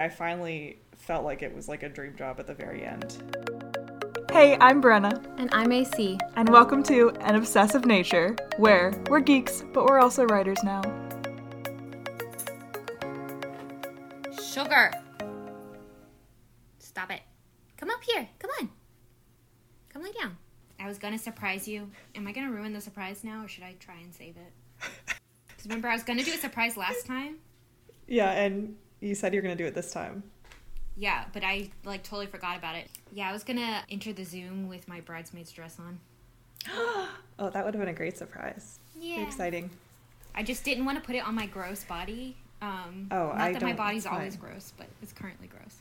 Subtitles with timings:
[0.00, 3.20] I finally felt like it was like a dream job at the very end.
[4.30, 6.16] Hey, I'm Brenna, And I'm AC.
[6.36, 10.82] and welcome to An Obsessive Nature, where we're geeks, but we're also writers now.
[14.40, 14.92] Sugar.
[16.78, 17.22] Stop it.
[17.76, 18.28] Come up here.
[18.38, 18.70] Come on.
[19.88, 20.36] Come lay down.
[20.78, 21.90] I was gonna surprise you.
[22.14, 24.52] Am I gonna ruin the surprise now, or should I try and save it?
[25.48, 27.38] Because remember, I was gonna do a surprise last time.
[28.06, 30.22] Yeah, and you said you're gonna do it this time.
[30.96, 32.88] Yeah, but I like totally forgot about it.
[33.12, 36.00] Yeah, I was gonna enter the Zoom with my bridesmaid's dress on.
[37.40, 38.80] Oh, that would have been a great surprise.
[38.96, 39.22] Very Yeah.
[39.26, 39.70] exciting.
[40.34, 42.36] I just didn't want to put it on my gross body.
[42.60, 45.76] Um, Oh, not I that my body's always gross, but it's currently gross.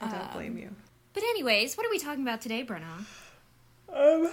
[0.00, 0.74] I don't Um, blame you.
[1.14, 3.04] But anyways, what are we talking about today, Brenna?
[3.88, 4.32] Um,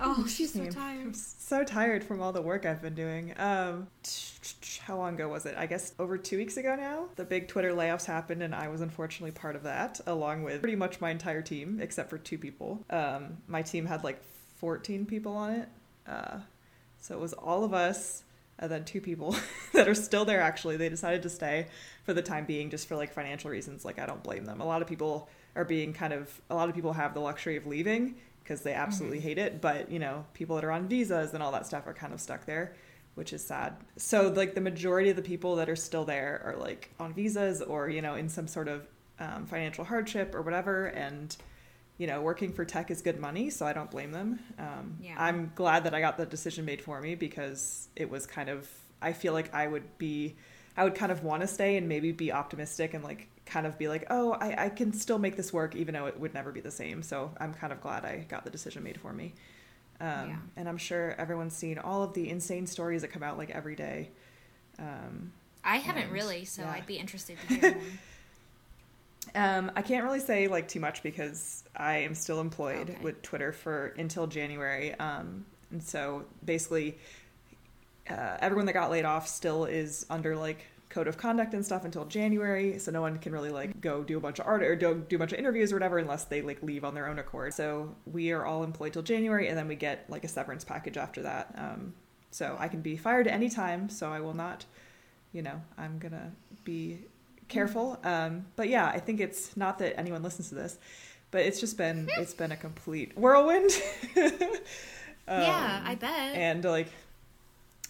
[0.00, 1.16] Oh, she's so I'm tired.
[1.16, 3.34] so tired from all the work I've been doing.
[3.38, 3.88] Um,
[4.80, 5.54] how long ago was it?
[5.56, 7.06] I guess over two weeks ago now.
[7.16, 10.76] The big Twitter layoffs happened, and I was unfortunately part of that, along with pretty
[10.76, 12.84] much my entire team, except for two people.
[12.90, 14.22] Um, my team had like
[14.56, 15.68] 14 people on it,
[16.06, 16.38] uh,
[17.00, 18.24] so it was all of us.
[18.62, 19.34] And then two people
[19.72, 20.42] that are still there.
[20.42, 21.68] Actually, they decided to stay
[22.04, 23.86] for the time being, just for like financial reasons.
[23.86, 24.60] Like I don't blame them.
[24.60, 26.40] A lot of people are being kind of.
[26.50, 28.16] A lot of people have the luxury of leaving
[28.50, 29.60] because they absolutely hate it.
[29.60, 32.20] But you know, people that are on visas and all that stuff are kind of
[32.20, 32.74] stuck there,
[33.14, 33.76] which is sad.
[33.96, 37.62] So like the majority of the people that are still there are like on visas
[37.62, 38.88] or you know in some sort of
[39.20, 41.36] um, financial hardship or whatever, and
[41.96, 44.40] you know working for tech is good money, so I don't blame them.
[44.58, 45.14] Um, Yeah.
[45.16, 48.68] I'm glad that I got the decision made for me because it was kind of.
[49.00, 50.34] I feel like I would be.
[50.76, 53.76] I would kind of want to stay and maybe be optimistic and like kind of
[53.78, 56.52] be like, oh, I, I can still make this work even though it would never
[56.52, 57.02] be the same.
[57.02, 59.34] So I'm kind of glad I got the decision made for me.
[60.00, 60.36] Um, Yeah.
[60.56, 63.74] And I'm sure everyone's seen all of the insane stories that come out like every
[63.76, 64.10] day.
[64.78, 65.32] Um,
[65.64, 66.70] I haven't And, really, so yeah.
[66.72, 67.82] I'd be interested to hear more.
[69.34, 72.98] Um, I can't really say like too much because I am still employed Okay.
[73.02, 74.94] with Twitter for until January.
[74.94, 76.98] Um, and so basically,
[78.08, 81.84] uh, everyone that got laid off still is under like code of conduct and stuff
[81.84, 82.78] until January.
[82.78, 85.16] So no one can really like go do a bunch of art or do, do
[85.16, 87.54] a bunch of interviews or whatever unless they like leave on their own accord.
[87.54, 90.96] So we are all employed till January, and then we get like a severance package
[90.98, 91.54] after that.
[91.56, 91.94] Um,
[92.32, 93.88] so I can be fired at any time.
[93.88, 94.64] So I will not,
[95.32, 96.32] you know, I'm gonna
[96.64, 96.98] be
[97.48, 97.98] careful.
[98.04, 100.78] Um, but yeah, I think it's not that anyone listens to this,
[101.30, 103.70] but it's just been it's been a complete whirlwind.
[104.16, 104.36] yeah,
[105.28, 106.34] Um, I bet.
[106.34, 106.88] and like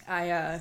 [0.07, 0.59] I uh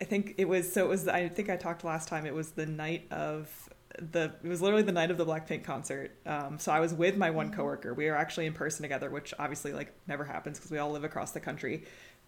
[0.00, 2.50] I think it was so it was I think I talked last time it was
[2.50, 3.68] the night of
[3.98, 6.16] the it was literally the night of the Blackpink concert.
[6.26, 7.94] Um so I was with my one coworker.
[7.94, 11.04] We were actually in person together, which obviously like never happens because we all live
[11.04, 11.84] across the country.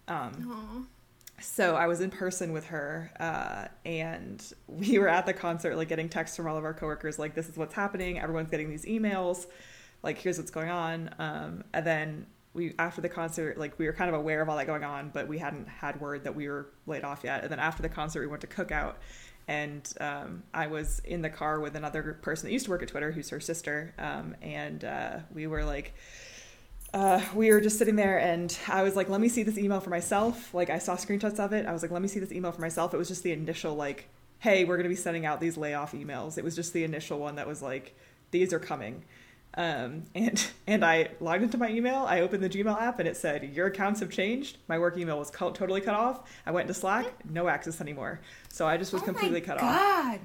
[0.07, 0.87] Um
[1.41, 5.87] so I was in person with her, uh, and we were at the concert, like
[5.87, 8.19] getting texts from all of our coworkers, like this is what's happening.
[8.19, 9.47] Everyone's getting these emails,
[10.03, 11.09] like here's what's going on.
[11.19, 14.57] Um, and then we after the concert, like we were kind of aware of all
[14.57, 17.43] that going on, but we hadn't had word that we were laid off yet.
[17.43, 18.95] And then after the concert, we went to Cookout,
[19.47, 22.89] and um, I was in the car with another person that used to work at
[22.89, 25.93] Twitter, who's her sister, um, and uh, we were like
[26.93, 29.79] uh, we were just sitting there and I was like, let me see this email
[29.79, 30.53] for myself.
[30.53, 31.65] Like, I saw screenshots of it.
[31.65, 32.93] I was like, let me see this email for myself.
[32.93, 34.07] It was just the initial, like,
[34.39, 36.37] hey, we're going to be sending out these layoff emails.
[36.37, 37.95] It was just the initial one that was like,
[38.31, 39.03] these are coming.
[39.55, 42.05] Um, and and I logged into my email.
[42.07, 44.57] I opened the Gmail app and it said, your accounts have changed.
[44.67, 46.29] My work email was totally cut off.
[46.45, 48.21] I went to Slack, no access anymore.
[48.49, 50.19] So I just was Oh completely cut off God.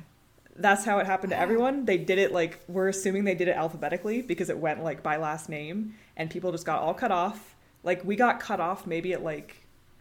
[0.56, 1.84] that's how it happened to everyone.
[1.84, 5.16] They did it like we're assuming they did it alphabetically because it went like by
[5.16, 7.54] last name and people just got all cut off.
[7.82, 9.56] Like we got cut off maybe at like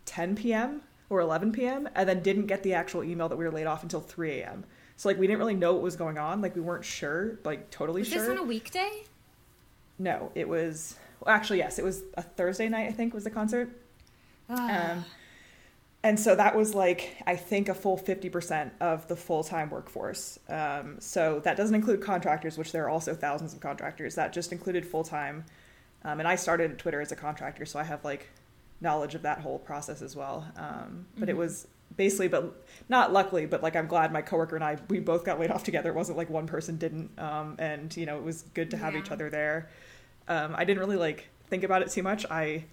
[0.06, 0.82] 10 p.m.
[1.10, 1.88] or 11 p.m.
[1.96, 4.66] and then didn't get the actual email that we were laid off until 3 a.m.
[4.96, 6.42] So like we didn't really know what was going on.
[6.42, 8.20] Like we weren't sure, like totally Was sure.
[8.20, 9.04] this on a weekday?
[10.00, 13.30] No, it was well, actually yes, it was a Thursday night I think was the
[13.30, 13.70] concert.
[14.50, 14.92] Ah.
[14.92, 15.06] Um,
[16.06, 20.38] and so that was like, I think, a full 50% of the full time workforce.
[20.50, 24.16] Um, so that doesn't include contractors, which there are also thousands of contractors.
[24.16, 25.46] That just included full time.
[26.04, 28.30] Um, and I started Twitter as a contractor, so I have like
[28.82, 30.46] knowledge of that whole process as well.
[30.58, 31.40] Um, but it Mhm.
[31.40, 35.24] was basically, but not luckily, but like I'm glad my coworker and I, we both
[35.26, 35.90] got laid off together.
[35.90, 37.18] It wasn't like one person didn't.
[37.20, 39.00] Um, and, you know, it was good to have Yeah.
[39.02, 39.70] each other there.
[40.28, 42.26] Um, I didn't really like think about it too much.
[42.32, 42.66] I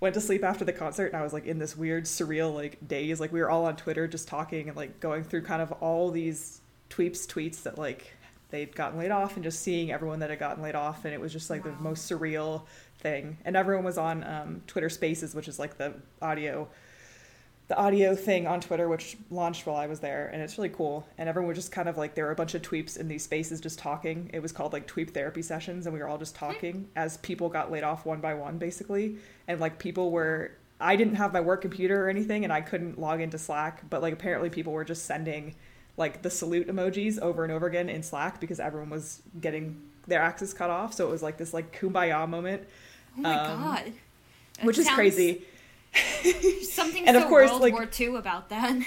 [0.00, 2.78] went to sleep after the concert and I was like in this weird surreal like
[2.86, 5.70] daze like we were all on Twitter just talking and like going through kind of
[5.80, 6.60] all these
[6.90, 8.12] tweets tweets that like
[8.50, 11.20] they'd gotten laid off and just seeing everyone that had gotten laid off and it
[11.20, 11.70] was just like Wow.
[11.70, 12.62] the most surreal
[12.98, 16.68] thing and everyone was on um, Twitter Spaces which is like the audio
[17.68, 21.06] the audio thing on Twitter, which launched while I was there, and it's really cool.
[21.16, 23.22] And everyone was just kind of like there were a bunch of tweeps in these
[23.24, 24.30] spaces just talking.
[24.34, 27.48] It was called like tweep therapy sessions, and we were all just talking as people
[27.48, 29.16] got laid off one by one, basically.
[29.48, 33.00] And like people were, I didn't have my work computer or anything, and I couldn't
[33.00, 35.54] log into Slack, but like apparently people were just sending
[35.96, 40.20] like the salute emojis over and over again in Slack because everyone was getting their
[40.20, 40.92] access cut off.
[40.92, 42.64] So it was like this like kumbaya moment.
[43.16, 43.92] Oh my Um, god.
[44.58, 45.42] That which is crazy.
[46.62, 48.84] Something And so of course, World like- War II about that.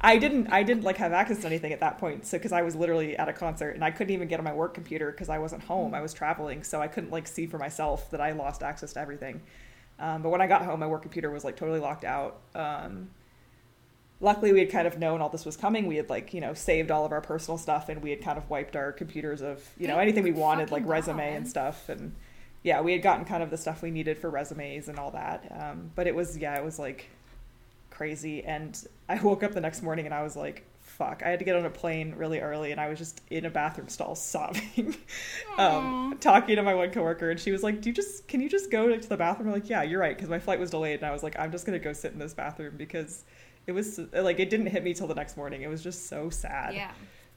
[0.00, 2.24] I didn't I didn't like have access to anything at that point.
[2.24, 4.52] So because I was literally at a concert and I couldn't even get on my
[4.52, 5.94] work computer because I wasn't home.
[5.94, 9.00] I was traveling, so I couldn't like see for myself that I lost access to
[9.00, 9.42] everything.
[9.98, 12.38] Um, but when I got home, my work computer was like totally locked out.
[12.54, 13.10] Um,
[14.20, 15.88] luckily, we had kind of known all this was coming.
[15.88, 18.38] We had like you know saved all of our personal stuff and we had kind
[18.38, 22.14] of wiped our computers of you know anything we wanted like resume and stuff and
[22.62, 25.50] yeah we had gotten kind of the stuff we needed for resumes and all that.
[25.58, 27.08] Um, but it was yeah it was like
[27.90, 31.38] crazy and I woke up the next morning and I was like fuck I had
[31.38, 34.14] to get on a plane really early and I was just in a bathroom stall
[34.14, 34.96] sobbing
[35.58, 38.48] um, talking to my one coworker and she was like do you just can you
[38.48, 41.00] just go to the bathroom I'm like yeah you're right because my flight was delayed
[41.00, 43.24] and I was like I'm just gonna go sit in this bathroom because
[43.66, 46.30] it was like it didn't hit me till the next morning it was just so
[46.30, 46.92] sad yeah.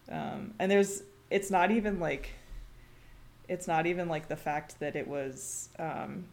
[0.09, 2.29] um, and there's it's not even like
[3.51, 6.23] it's not even like the fact that it was um,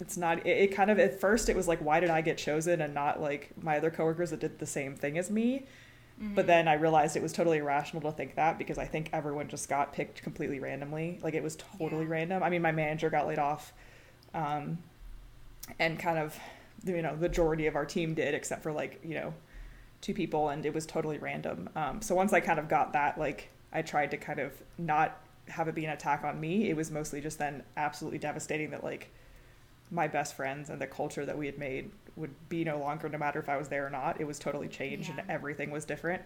[0.00, 2.38] it's not it, it kind of at first it was like why did i get
[2.38, 5.64] chosen and not like my other coworkers that did the same thing as me?
[6.22, 9.48] But then i realized it was totally irrational to think that because i think everyone
[9.48, 11.18] just got picked completely randomly.
[11.22, 12.10] Like it was totally Yeah.
[12.16, 12.42] random.
[12.42, 13.72] I mean my manager got laid off
[14.34, 14.78] um,
[15.78, 16.38] and kind of
[16.84, 19.34] you know the majority of our team did except for like you know
[20.00, 21.68] two people and it was totally random.
[21.76, 25.18] Um, so once i kind of got that like i tried to kind of not
[25.50, 28.82] have it be an attack on me it was mostly just then absolutely devastating that
[28.84, 29.10] like
[29.90, 33.18] my best friends and the culture that we had made would be no longer no
[33.18, 34.20] matter if i was there or not.
[34.20, 35.20] It was totally changed Yeah.
[35.20, 36.22] and everything was different.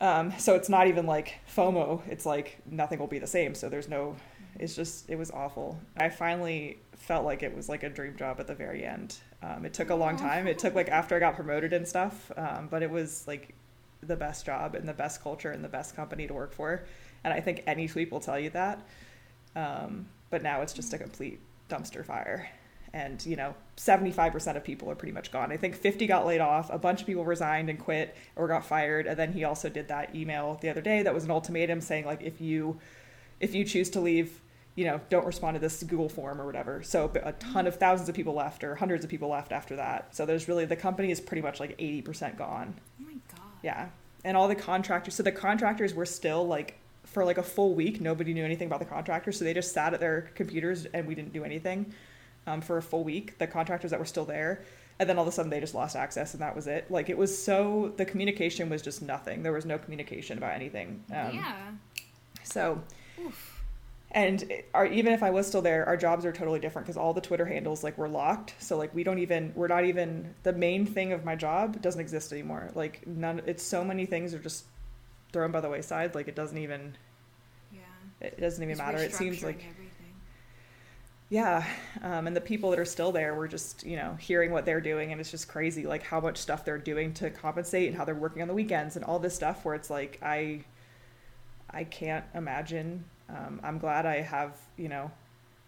[0.00, 2.02] Um, so it's not even like fomo.
[2.08, 3.54] It's like nothing will be the same.
[3.54, 4.16] So there's no
[4.58, 5.78] it's just it was awful.
[5.96, 9.16] I finally felt like it was like a dream job at the very end.
[9.42, 10.46] Um, it took a long time.
[10.46, 13.54] It took like after i got promoted and stuff um, but it was like
[14.02, 16.84] the best job and the best culture and the best company to work for
[17.26, 18.86] and i think any tweet will tell you that.
[19.56, 22.48] Um, but now it's just a complete dumpster fire.
[22.92, 25.50] And you know 75% of people are pretty much gone.
[25.52, 28.64] I think 50 got laid off a bunch of people resigned and quit or got
[28.64, 29.06] fired.
[29.06, 32.06] And then he also did that email the other day that was an ultimatum saying
[32.06, 32.78] like if you
[33.40, 34.40] if you choose to leave
[34.76, 36.82] you know don't respond to this google form or whatever.
[36.84, 40.14] So a ton of thousands of people left or hundreds of people left after that.
[40.14, 42.74] So there's really the company is pretty much like 80% gone.
[43.00, 43.52] Oh my god.
[43.62, 43.88] yeah.
[44.24, 48.00] And all the contractors, so the contractors were still like, for like a full week,
[48.00, 49.38] nobody knew anything about the contractors.
[49.38, 51.94] So they just sat at their computers and we didn't do anything
[52.46, 54.62] um, for a full week, the contractors that were still there.
[54.98, 56.90] And then all of a sudden they just lost access and that was it.
[56.90, 59.42] Like it was so, the communication was just nothing.
[59.42, 61.04] There was no communication about anything.
[61.10, 61.70] Um, yeah.
[62.42, 62.82] So,
[63.24, 63.62] Oof.
[64.10, 66.96] and it- our, even if I was still there, our jobs are totally different because
[66.96, 68.54] all the Twitter handles like were locked.
[68.58, 72.00] So like we don't even we're not even the main thing of my job doesn't
[72.00, 72.70] exist anymore.
[72.74, 73.42] Like none.
[73.46, 74.64] It's so many things are just
[75.32, 76.14] thrown by the wayside.
[76.14, 76.96] Like it doesn't even
[77.72, 77.80] Yeah.
[78.20, 78.98] it doesn't even It's matter.
[78.98, 79.92] It seems like everything.
[81.28, 81.66] yeah,
[82.02, 84.80] um, and the people that are still there we're just you know hearing what they're
[84.80, 88.04] doing, and it's just crazy like how much stuff they're doing to compensate and how
[88.04, 89.64] they're working on the weekends and all this stuff.
[89.64, 90.64] Where it's like I,
[91.70, 93.04] I can't imagine.
[93.28, 95.10] Um, I'm glad I have you know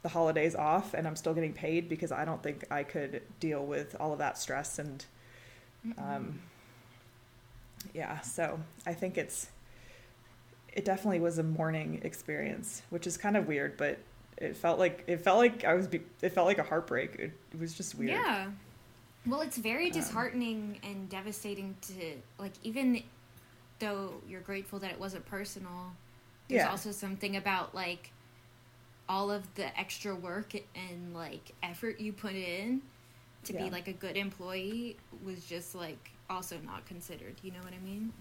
[0.02, 3.66] the holidays off and I'm still getting paid because I don't think I could deal
[3.66, 5.04] with all of that stress and
[5.98, 6.38] um,
[7.94, 8.20] yeah.
[8.20, 9.48] So I think it's
[10.72, 13.98] it definitely was a mourning experience, which is kind of weird, but
[14.36, 17.16] it felt like it felt like I was be- it felt like a heartbreak.
[17.18, 18.10] It, it was just weird.
[18.12, 18.50] Yeah.
[19.26, 23.02] Well, it's very Um, disheartening and devastating to like even
[23.78, 25.92] though you're grateful that it wasn't personal.
[26.48, 26.70] There's Yeah.
[26.70, 28.10] also something about like
[29.08, 32.82] all of the extra work and like effort you put in
[33.48, 33.64] to Yeah.
[33.64, 37.36] be like a good employee was just like also not considered.
[37.42, 38.12] You know what I mean?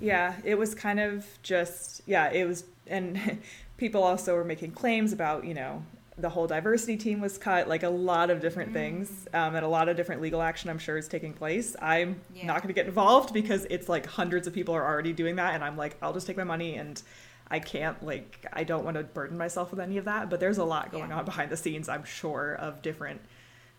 [0.00, 3.40] Yeah, it was kind of just yeah, it was and
[3.76, 5.82] people also were making claims about, you know,
[6.18, 9.68] the whole diversity team was cut, like a lot of different things, um, and a
[9.68, 11.76] lot of different legal action I'm sure is taking place.
[11.80, 12.46] I'm Yeah.
[12.46, 15.54] not going to get involved because it's like hundreds of people are already doing that,
[15.54, 17.02] and I'm like, I'll just take my money and
[17.50, 20.30] I can't like I don't want to burden myself with any of that.
[20.30, 21.18] But there's a lot going Yeah.
[21.18, 23.20] on behind the scenes, I'm sure, of different,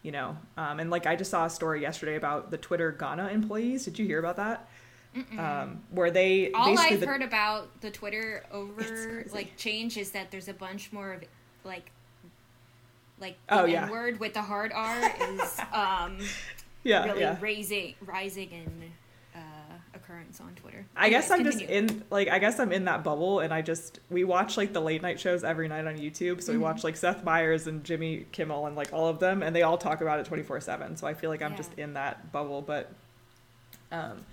[0.04, 3.28] you know, um, and like I just saw a story yesterday about the Twitter Ghana
[3.30, 3.86] employees.
[3.86, 4.68] Did you hear about that?
[5.40, 10.30] Um, where they All I've the- heard about the Twitter over like change is that
[10.30, 11.24] there's a bunch more of
[11.64, 11.90] like
[13.20, 13.90] like Oh, the yeah.
[13.90, 16.20] Word with the hard R is um
[16.84, 17.38] Yeah, really yeah.
[17.42, 18.92] raising, rising in
[20.08, 20.86] occurrence on Twitter.
[20.96, 23.62] I guess I'm Anyways, just in like I guess I'm in that bubble and I
[23.62, 26.42] just we watch like the late night shows every night on YouTube.
[26.42, 26.64] So we Mm-hmm.
[26.64, 29.78] watch like Seth Meyers and Jimmy Kimmel and like all of them and they all
[29.78, 30.98] talk about it 24/7.
[30.98, 31.58] So I feel like I'm Yeah.
[31.58, 32.92] just in that bubble but
[33.92, 34.26] um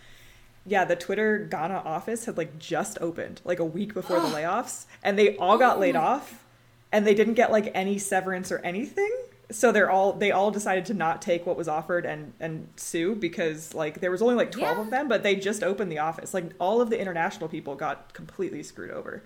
[0.66, 4.87] yeah, the Twitter Ghana office had like just opened like a week before the layoffs
[5.02, 6.45] and they all got Oh laid off
[6.93, 9.11] and they didn't get like any severance or anything.
[9.54, 13.14] So they're all they all decided to not take what was offered and and sue
[13.14, 14.82] because like there was only like 12 Yeah.
[14.82, 16.34] of them but they just opened the office.
[16.34, 19.23] Like all of the international people got completely screwed over.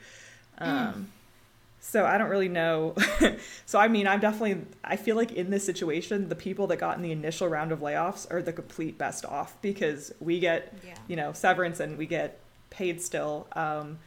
[0.59, 1.13] Um
[1.81, 2.95] so I don't really know.
[3.67, 6.97] so I mean, I'm definitely I feel like in this situation, the people that got
[6.97, 10.95] in the initial round of layoffs are the complete best off because we get Yeah.
[11.07, 13.99] you know severance and we get paid still um,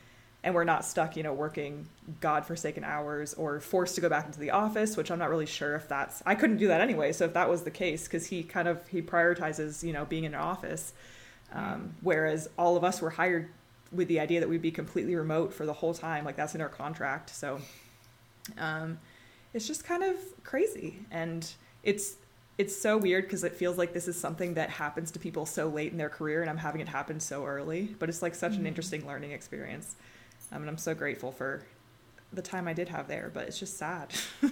[0.44, 1.88] and we're not stuck you know working
[2.20, 5.76] godforsaken hours or forced to go back into the office which i'm not really sure
[5.76, 8.44] if that's i couldn't do that anyway so if that was the case because he
[8.44, 10.94] kind of he prioritizes you know being in an office.
[11.54, 13.50] Um, whereas all of us were hired
[13.92, 16.62] with the idea that we'd be completely remote for the whole time like that's in
[16.62, 17.60] our contract so
[18.58, 19.00] um,
[19.54, 21.00] it's just kind of crazy.
[21.12, 21.50] And
[21.84, 22.16] it's
[22.58, 25.68] it's so weird because it feels like this is something that happens to people so
[25.68, 28.56] late in their career and i'm having it happen so early but it's like such
[28.56, 29.96] an interesting learning experience
[30.52, 31.64] um, and i'm so grateful for
[32.34, 34.10] the time i did have there but it's just sad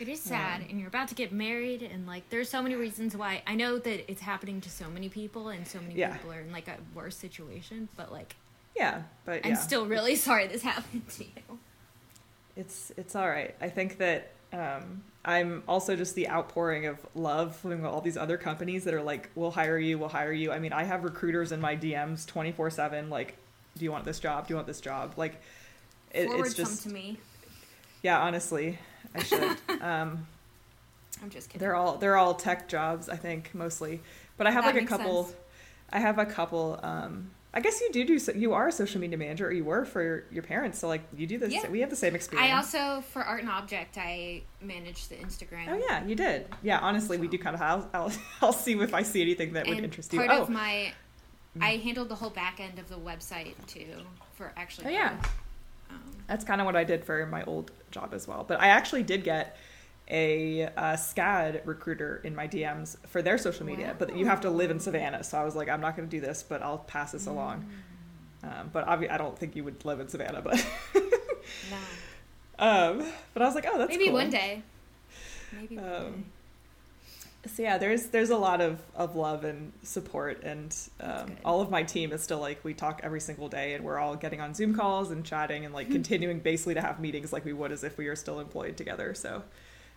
[0.00, 3.16] It is sad, and you're about to get married, and like, there's so many reasons
[3.16, 3.44] why.
[3.46, 6.16] I know that it's happening to so many people, and so many Yeah.
[6.16, 7.88] people are in like a worse situation.
[7.96, 8.34] But like,
[8.74, 11.58] yeah but yeah I'm still really sorry this happened to you.
[12.56, 13.54] it's it's all right.
[13.60, 18.36] I think that um, I'm also just the outpouring of love from all these other
[18.36, 21.52] companies that are like, "We'll hire you, we'll hire you." I mean, I have recruiters
[21.52, 23.10] in my DMs twenty four seven.
[23.10, 23.36] Like,
[23.76, 24.46] do you want this job?
[24.46, 25.14] Do you want this job?
[25.16, 25.40] Like,
[26.12, 27.18] it, it's just some to me.
[28.02, 28.20] yeah.
[28.20, 28.78] Honestly,
[29.14, 29.56] I should.
[29.82, 30.26] um,
[31.22, 31.60] I'm just kidding.
[31.60, 34.00] they're all they're all tech jobs, I think mostly.
[34.36, 35.24] But I have That like a couple.
[35.24, 35.36] sense.
[35.92, 36.78] I have a couple.
[36.82, 38.18] Um, I guess you do do.
[38.18, 40.80] so- You are a social media manager, or you were for your, your parents.
[40.80, 41.52] So like, you do this.
[41.52, 41.68] Yeah.
[41.68, 42.50] We have the same experience.
[42.52, 45.68] I also, for Art and Object, I manage the Instagram.
[45.68, 46.48] Oh yeah, you did.
[46.64, 47.62] Yeah, honestly, we do kind of.
[47.62, 48.12] I'll, I'll,
[48.42, 50.18] I'll see if I see anything that would and interest you.
[50.18, 50.92] part Oh, of my,
[51.60, 53.86] I handled the whole back end of the website too,
[54.34, 54.88] for actually.
[54.88, 55.16] Oh, yeah.
[55.90, 58.44] Um, that's kind of what I did for my old job as well.
[58.46, 59.56] But I actually did get
[60.10, 64.50] a, uh SCAD recruiter in my DMs for their social media, but you have to
[64.50, 65.24] live in Savannah.
[65.24, 67.64] So I was like, I'm not going to do this, but I'll pass this along.
[68.44, 68.60] Mm.
[68.60, 70.56] Um, but obvi- I don't think you would live in Savannah, but
[70.94, 71.76] no.
[72.58, 74.14] um, but I was like, oh, that's Maybe cool.
[74.14, 74.62] one day.
[75.52, 76.24] Maybe one Um,
[77.46, 81.70] so yeah there's there's a lot of, of love and support and um, all of
[81.70, 84.54] my team is still like we talk every single day and we're all getting on
[84.54, 85.76] zoom calls and chatting and Hmm.
[85.76, 88.76] like continuing basically to have meetings like we would as if we were still employed
[88.76, 89.42] together so.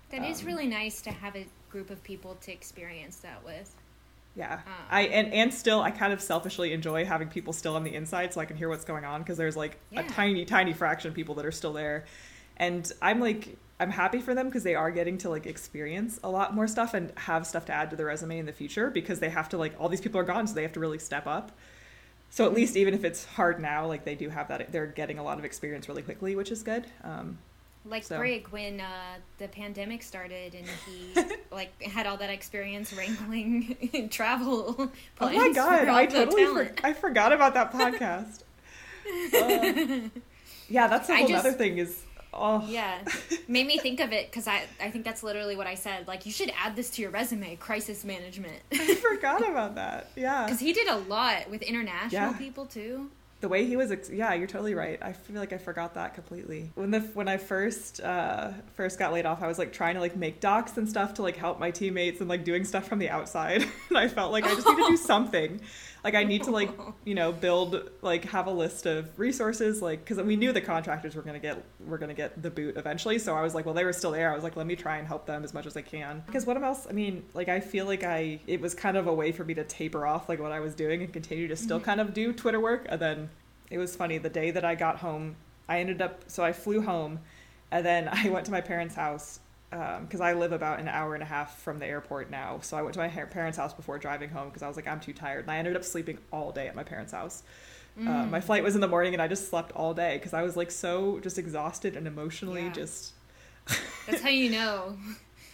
[0.10, 3.74] That is um, really nice to have a group of people to experience that with.
[4.36, 4.86] yeah Ah.
[4.89, 8.34] i and and still i kind of selfishly enjoy having people still on the inside
[8.34, 10.01] so i can hear what's going on because there's like Yeah.
[10.01, 12.06] a tiny tiny fraction of people that are still there
[12.58, 16.29] and i'm like i'm happy for them because they are getting to like experience a
[16.29, 19.19] lot more stuff and have stuff to add to their resume in the future because
[19.19, 21.27] they have to like all these people are gone so they have to really step
[21.27, 21.51] up.
[22.29, 25.17] So at least even if it's hard now like they do have that they're getting
[25.19, 27.38] a lot of experience really quickly which is good um,
[27.86, 32.91] Like So- Brig when uh, the pandemic started and he like had all that experience
[32.93, 34.75] wrangling travel.
[34.77, 38.41] oh plans my for god i totally for, i forgot about that podcast.
[39.34, 40.10] Uh,
[40.67, 42.03] yeah that's a I whole just- other thing is
[42.38, 43.00] oh Yeah,
[43.48, 46.08] made me think of it because I I think that's literally what I said.
[46.08, 50.12] Like you should add this to your resume, crisis management, I forgot about that.
[50.15, 50.44] Yeah.
[50.46, 52.38] because he did a lot with international Yeah.
[52.38, 53.10] people too.
[53.39, 54.98] The way he was, ex- yeah, you're totally right.
[55.00, 56.72] I feel like I forgot that completely.
[56.74, 60.01] When the when I first uh, first got laid off, I was like trying to
[60.01, 62.98] like make docs and stuff to like help my teammates and like doing stuff from
[62.98, 63.62] the outside.
[63.89, 65.62] and I felt like I just need to do something.
[66.07, 66.71] Like I need to like
[67.03, 71.17] you know build like have a list of resources like because we knew the contractors
[71.17, 73.19] were gonna get were gonna get the boot eventually.
[73.19, 74.31] So I was like, well, they were still there.
[74.31, 76.23] I was like, let me try and help them as much as I can.
[76.25, 76.87] Because what else?
[76.89, 79.53] I mean, like I feel like I it was kind of a way for me
[79.55, 81.85] to taper off like what I was doing and continue to still mm-hmm.
[81.87, 82.85] kind of do Twitter work.
[82.87, 83.29] And then
[83.69, 85.35] it was funny the day that I got home,
[85.67, 87.19] I ended up so I flew home,
[87.69, 91.21] and then I went to my parents' house because I live about an hour and
[91.21, 92.59] a half from the airport now.
[92.62, 95.00] So I went to my parents' house before driving home because I was like, I'm
[95.00, 95.41] too tired.
[95.43, 97.43] And I ended up sleeping all day at my parents' house.
[98.00, 100.43] Uh, my flight was in the morning and I just slept all day because I
[100.43, 102.71] was like so just exhausted and emotionally Yeah.
[102.74, 103.13] just,
[104.07, 104.95] That's how you know.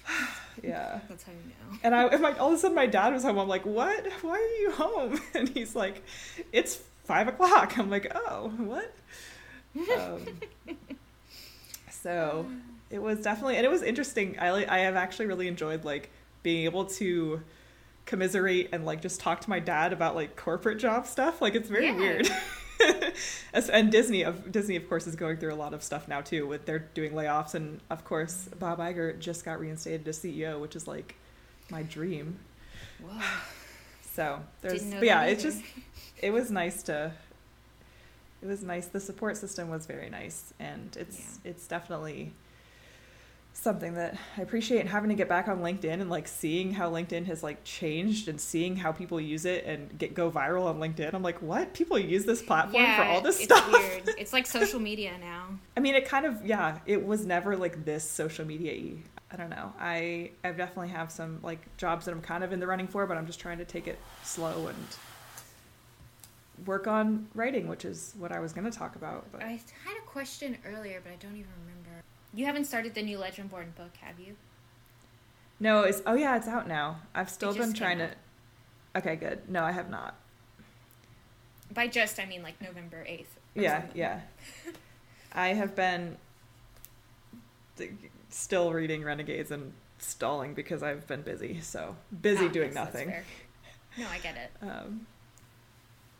[0.61, 0.99] yeah.
[1.07, 1.77] That's how you know.
[1.83, 3.39] And I, and my, all of a sudden my dad was home.
[3.39, 4.05] I'm like, what?
[4.21, 5.21] Why are you home?
[5.33, 6.03] And he's like,
[6.51, 7.77] it's five o'clock.
[7.79, 8.93] I'm like, oh, what?
[9.97, 10.27] Um,
[11.89, 12.45] so
[12.89, 14.37] it was definitely, and it was interesting.
[14.39, 16.09] I, I have actually really enjoyed like
[16.43, 17.41] being able to
[18.05, 21.41] commiserate and like just talk to my dad about like corporate job stuff.
[21.41, 21.97] Like it's very Yeah.
[21.97, 22.29] weird.
[23.71, 26.45] And Disney of Disney of course is going through a lot of stuff now too
[26.47, 30.75] with they're doing layoffs and of course Bob Iger just got reinstated as CEO, which
[30.75, 31.15] is like
[31.69, 32.39] my dream.
[33.01, 33.21] Whoa.
[34.13, 35.61] So there's but yeah, it's just
[36.21, 37.13] it was nice to
[38.41, 38.87] it was nice.
[38.87, 42.33] The support system was very nice and it's it's definitely
[43.53, 46.91] something that I appreciate and having to get back on LinkedIn and like seeing how
[46.91, 50.79] LinkedIn has like changed and seeing how people use it and get go viral on
[50.79, 51.13] LinkedIn.
[51.13, 51.73] I'm like, what?
[51.73, 53.71] People use this platform yeah, for all this it's stuff.
[53.71, 54.09] weird.
[54.17, 55.47] It's like social media now.
[55.77, 56.79] I mean, it kind of yeah.
[56.85, 58.73] It was never like this social media.
[58.73, 58.97] y.
[59.31, 59.73] I don't know.
[59.79, 63.05] I I definitely have some like jobs that I'm kind of in the running for,
[63.05, 64.77] but I'm just trying to take it slow and
[66.65, 69.25] work on writing, which is what I was going to talk about.
[69.31, 69.51] But I
[69.85, 71.92] had a question earlier, but I don't even remember.
[72.33, 74.35] You haven't started the new Legend Legendborn book, have you?
[75.59, 76.99] no, it's oh yeah, it's out now.
[77.13, 78.09] I've still been trying to.
[78.95, 79.47] Okay, good.
[79.49, 80.15] No, I have not.
[81.73, 83.21] By just, I mean like November 8th.
[83.21, 83.97] or Yeah, something.
[83.99, 84.21] yeah.
[85.33, 86.17] I have been
[88.29, 91.61] still reading Renegades and stalling because I've been busy.
[91.61, 93.13] So busy Ah, doing nothing.
[93.97, 94.51] No, I get it.
[94.61, 95.07] Um,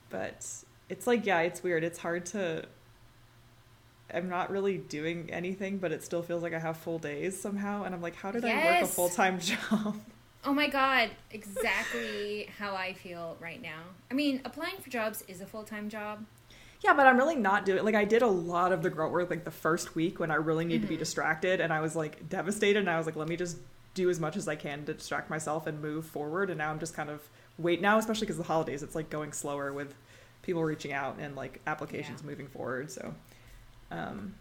[0.10, 0.46] but
[0.90, 1.84] it's like, yeah, it's weird.
[1.84, 2.66] It's hard to.
[4.14, 7.84] I'm not really doing anything, but it still feels like I have full days somehow.
[7.84, 9.98] And I'm like, how did I work a full time job?
[10.46, 13.80] Oh my god, exactly how I feel right now.
[14.12, 16.26] I mean, applying for jobs is a full time job.
[16.84, 17.84] yeah, but I'm really not doing.
[17.86, 20.36] Like, I did a lot of the grunt work like the first week when I
[20.36, 21.00] really needed to be Mhm.
[21.00, 22.80] distracted, and I was like devastated.
[22.80, 23.58] And I was like, let me just
[23.94, 26.50] do as much as I can to distract myself and move forward.
[26.50, 27.22] And now I'm just kind of
[27.58, 29.94] wait now, especially because of the holidays, it's like going slower with
[30.42, 32.30] people reaching out and like applications Yeah.
[32.30, 32.92] moving forward.
[32.92, 33.14] So,
[33.94, 34.36] um,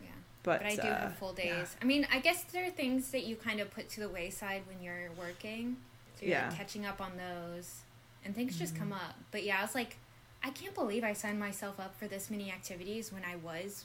[0.00, 0.06] Yeah.
[0.42, 1.56] but, But I do uh, have full yeah.
[1.58, 1.76] days.
[1.80, 4.62] I mean, I guess there are things that you kind of put to the wayside
[4.66, 5.76] when you're working.
[6.18, 6.48] So you're Yeah.
[6.48, 6.56] Mm-hmm.
[6.56, 7.80] catching up on those.
[8.24, 9.14] And things just come up.
[9.30, 9.96] But yeah, I was like,
[10.42, 13.84] I can't believe I signed myself up for this many activities when I was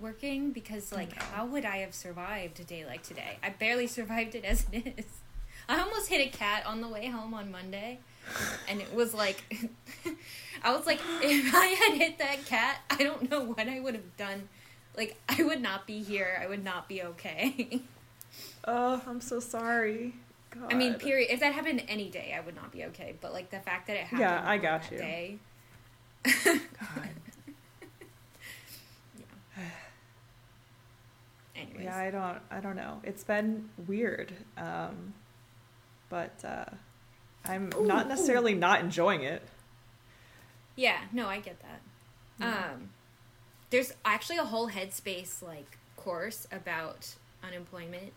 [0.00, 1.24] working because, like, know.
[1.32, 3.38] how would I have survived a day like today?
[3.42, 5.06] I barely survived it as it is.
[5.68, 7.98] I almost hit a cat on the way home on Monday.
[8.68, 9.42] And it was like,
[10.62, 13.94] I was like, if I had hit that cat, I don't know what I would
[13.94, 14.48] have done.
[14.96, 16.38] Like, I would not be here.
[16.42, 17.82] I would not be okay.
[18.64, 20.14] Oh, I'm so sorry.
[20.50, 20.72] God.
[20.72, 21.30] I mean, period.
[21.32, 23.14] If that happened any day, I would not be okay.
[23.20, 24.98] But like the fact that it happened Yeah, I got you.
[24.98, 25.38] day.
[26.24, 27.08] God.
[31.56, 32.38] Anyways, Yeah, I don't.
[32.50, 33.00] I don't know.
[33.02, 35.14] It's been weird, um,
[36.08, 36.66] but uh,
[37.44, 38.08] I'm Ooh, not ooh.
[38.08, 39.42] necessarily not enjoying it.
[40.76, 41.80] yeah, no, I get that.
[42.38, 42.70] Yeah.
[42.74, 42.90] Um,
[43.70, 48.12] there's actually a whole headspace like course about unemployment.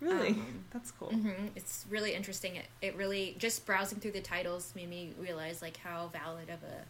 [0.00, 1.10] Really, Um, that's cool.
[1.10, 2.56] hmm It's really interesting.
[2.56, 6.62] It, it really just browsing through the titles made me realize like how valid of
[6.62, 6.84] a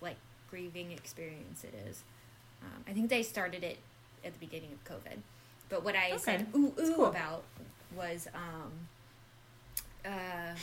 [0.00, 0.16] like
[0.50, 2.02] grieving experience it is.
[2.62, 3.78] Um, I think they started it
[4.24, 5.18] at the beginning of COVID,
[5.68, 7.06] but what I said ooh ooh cool.
[7.06, 7.42] about
[7.96, 8.70] was um,
[10.04, 10.54] uh,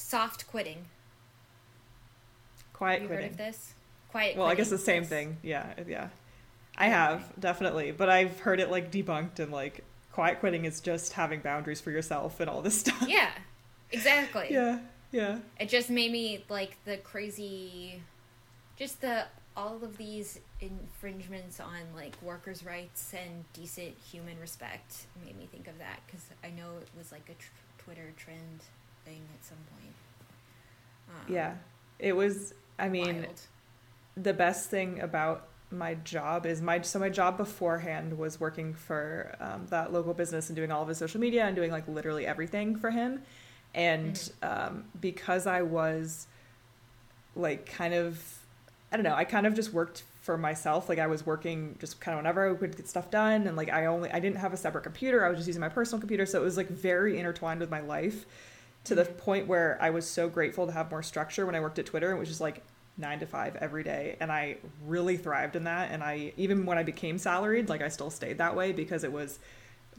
[0.00, 0.86] soft quitting.
[2.72, 3.24] Quiet Have you quitting.
[3.24, 3.74] heard of this?
[4.10, 4.36] Quiet.
[4.36, 5.10] Well, I guess the same yes.
[5.10, 5.36] thing.
[5.42, 6.08] Yeah, yeah.
[6.76, 11.12] I have definitely, but I've heard it like debunked and like quiet quitting is just
[11.12, 13.04] having boundaries for yourself and all this stuff.
[13.06, 13.30] Yeah,
[13.92, 14.48] exactly.
[14.50, 14.78] yeah,
[15.12, 15.38] yeah.
[15.58, 18.02] it just made me like the crazy
[18.76, 19.24] just the
[19.56, 25.66] all of these infringements on like workers rights and decent human respect made me think
[25.66, 28.60] of that because i know it was like a tr- twitter trend
[29.04, 29.94] thing at some point.
[31.08, 31.54] Um, Yeah.
[31.98, 32.54] It was.
[32.78, 33.40] I mean, wild.
[34.16, 39.34] the best thing about my job is my so my job beforehand was working for
[39.40, 42.26] um, that local business and doing all of his social media and doing like literally
[42.26, 43.22] everything for him.
[43.72, 46.26] And um, because i was
[47.36, 48.20] like kind of
[48.90, 50.88] i don't know i kind of just worked for myself.
[50.88, 53.46] Like i was working just kind of whenever i would get stuff done.
[53.46, 55.24] And like i only i didn't have a separate computer.
[55.24, 56.26] I was just using my personal computer.
[56.26, 58.26] So it was like very intertwined with my life
[58.84, 61.78] to the point where i was so grateful to have more structure when i worked
[61.78, 62.12] at twitter.
[62.12, 62.62] It was just like
[62.96, 65.90] nine to five every day and i really thrived in that.
[65.90, 69.12] And i even when i became salaried like i still stayed that way because it
[69.12, 69.38] was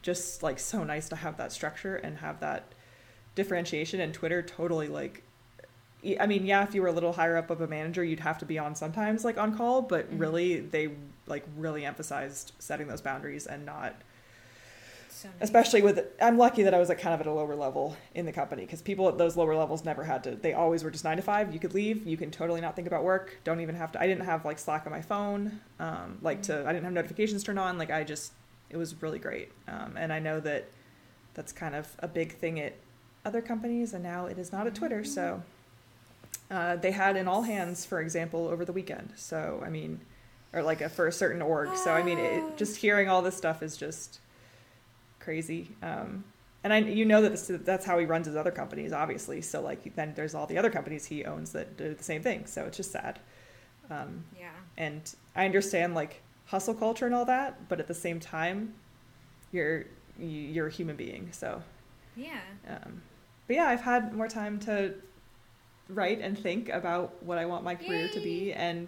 [0.02, 2.64] just like so nice to have that structure and have that
[3.36, 4.00] differentiation.
[4.02, 5.24] And twitter totally like
[6.20, 8.40] I mean yeah if you were a little higher up of a manager you'd have
[8.40, 10.20] to be on sometimes like on call but Mhm.
[10.20, 10.90] really they
[11.28, 13.96] like really emphasized setting those boundaries and not
[15.22, 15.38] so nice.
[15.42, 18.26] especially with i'm lucky that i was at kind of at a lower level in
[18.26, 21.04] the company because people at those lower levels never had to they always were just
[21.04, 23.76] nine to five you could leave you can totally not think about work don't even
[23.76, 26.84] have to i didn't have like slack on my phone um, like to i didn't
[26.84, 28.32] have notifications turned on like i just
[28.70, 30.66] it was really great um, and i know that
[31.34, 32.74] that's kind of a big thing at
[33.26, 35.04] other companies, and now it is not at Twitter.
[35.04, 35.42] So
[36.50, 39.14] uh, they had an all hands, for example, over the weekend.
[39.16, 40.02] So I mean,
[40.54, 41.76] or like a, for a certain org.
[41.78, 44.20] So I mean, it, just hearing all this stuff is just
[45.22, 45.70] crazy.
[45.82, 46.24] Um,
[46.64, 49.42] and I, you know that this, that's how he runs his other companies, obviously.
[49.42, 52.46] So like then there's all the other companies he owns that do the same thing.
[52.46, 53.20] So it's just sad.
[53.90, 54.52] Um, Yeah.
[54.78, 55.02] and
[55.36, 58.74] I understand like hustle culture and all that, but at the same time,
[59.52, 59.86] you're
[60.20, 61.30] you- you're a human being.
[61.32, 61.64] So,
[62.16, 62.42] Yeah.
[62.68, 63.02] um,
[63.48, 64.94] but yeah, I've had more time to
[65.90, 68.88] write and think about what I want my career to be and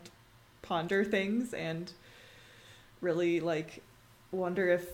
[0.61, 1.91] ponder things and
[3.01, 3.81] really like
[4.31, 4.87] wonder if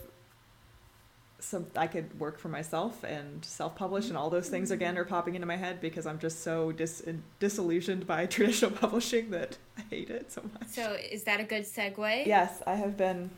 [1.40, 5.36] some I could work for myself and self-publish and all those things again are popping
[5.36, 7.04] into my head because I'm just so dis-
[7.40, 10.68] disillusioned by traditional publishing that I hate it so much.
[10.70, 12.26] So is that a good segue?
[12.26, 13.30] Yes, I have been.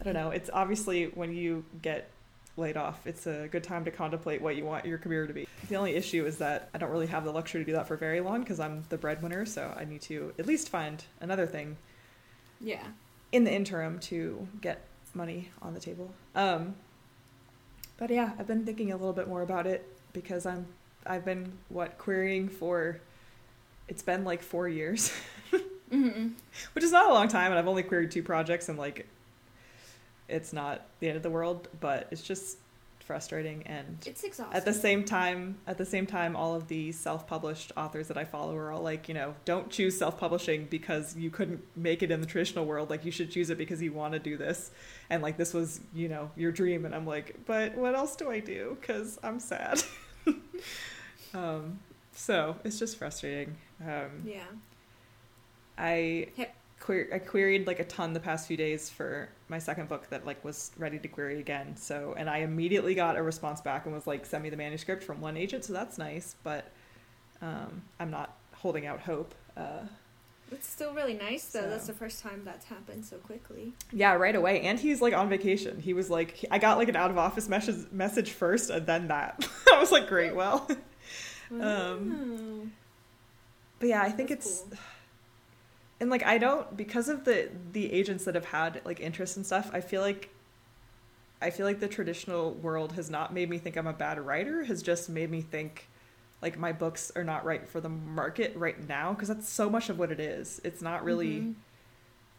[0.00, 0.30] I don't know.
[0.30, 2.10] It's obviously when you get
[2.56, 5.48] laid off, it's a good time to contemplate what you want your career to be.
[5.68, 7.96] The only issue is that I don't really have the luxury to do that for
[7.96, 11.76] very long because I'm the breadwinner, so I need to at least find another thing
[12.60, 12.82] Yeah.
[13.32, 16.12] in the interim to get money on the table.
[16.34, 16.74] Um,
[18.02, 20.66] but yeah, I've been thinking a little bit more about it because I'm
[21.06, 23.00] I've been what querying for
[23.86, 25.12] it's been like 4 years.
[25.92, 26.28] Mm-hmm.
[26.72, 29.06] which is not a long time and i've only queried two projects and like
[30.26, 32.56] it's not the end of the world but it's just
[33.02, 34.56] frustrating and It's exhausting.
[34.56, 38.24] at the same time at the same time all of the self-published authors that i
[38.24, 42.20] follow are all like you know don't choose self-publishing because you couldn't make it in
[42.20, 44.70] the traditional world like you should choose it because you want to do this
[45.10, 48.30] and like this was you know your dream and i'm like but what else do
[48.30, 49.82] i do because i'm sad
[51.34, 51.78] um
[52.14, 54.44] so it's just frustrating um yeah.
[55.78, 56.54] I Yep.
[57.12, 60.44] I queried like a ton the past few days for my second book that like
[60.44, 61.76] was ready to query again.
[61.76, 65.04] So and I immediately got a response back and was like send me the manuscript
[65.04, 66.64] from one agent, so that's nice, but
[67.40, 69.34] um, I'm not holding out hope.
[69.56, 69.82] Uh,
[70.50, 71.60] It's still really nice though.
[71.62, 73.72] So- That's the first time that's happened so quickly.
[73.92, 74.62] yeah, right away.
[74.62, 75.80] And he's like on vacation.
[75.80, 78.86] He was like he- I got like an out of office message message first and
[78.86, 79.46] then that.
[79.72, 80.66] I was like, great, well.
[81.60, 82.72] Um,
[83.78, 84.78] But yeah, I think That's it's cool.
[86.02, 89.46] And like I don't because of the the agents that have had like interest and
[89.46, 89.70] stuff.
[89.72, 90.30] I feel like
[91.40, 94.64] I feel like the traditional world has not made me think I'm a bad writer.
[94.64, 95.86] Has just made me think
[96.42, 99.90] like my books are not right for the market right now because that's so much
[99.90, 100.60] of what it is.
[100.64, 101.40] It's not really.
[101.40, 101.54] Mhm.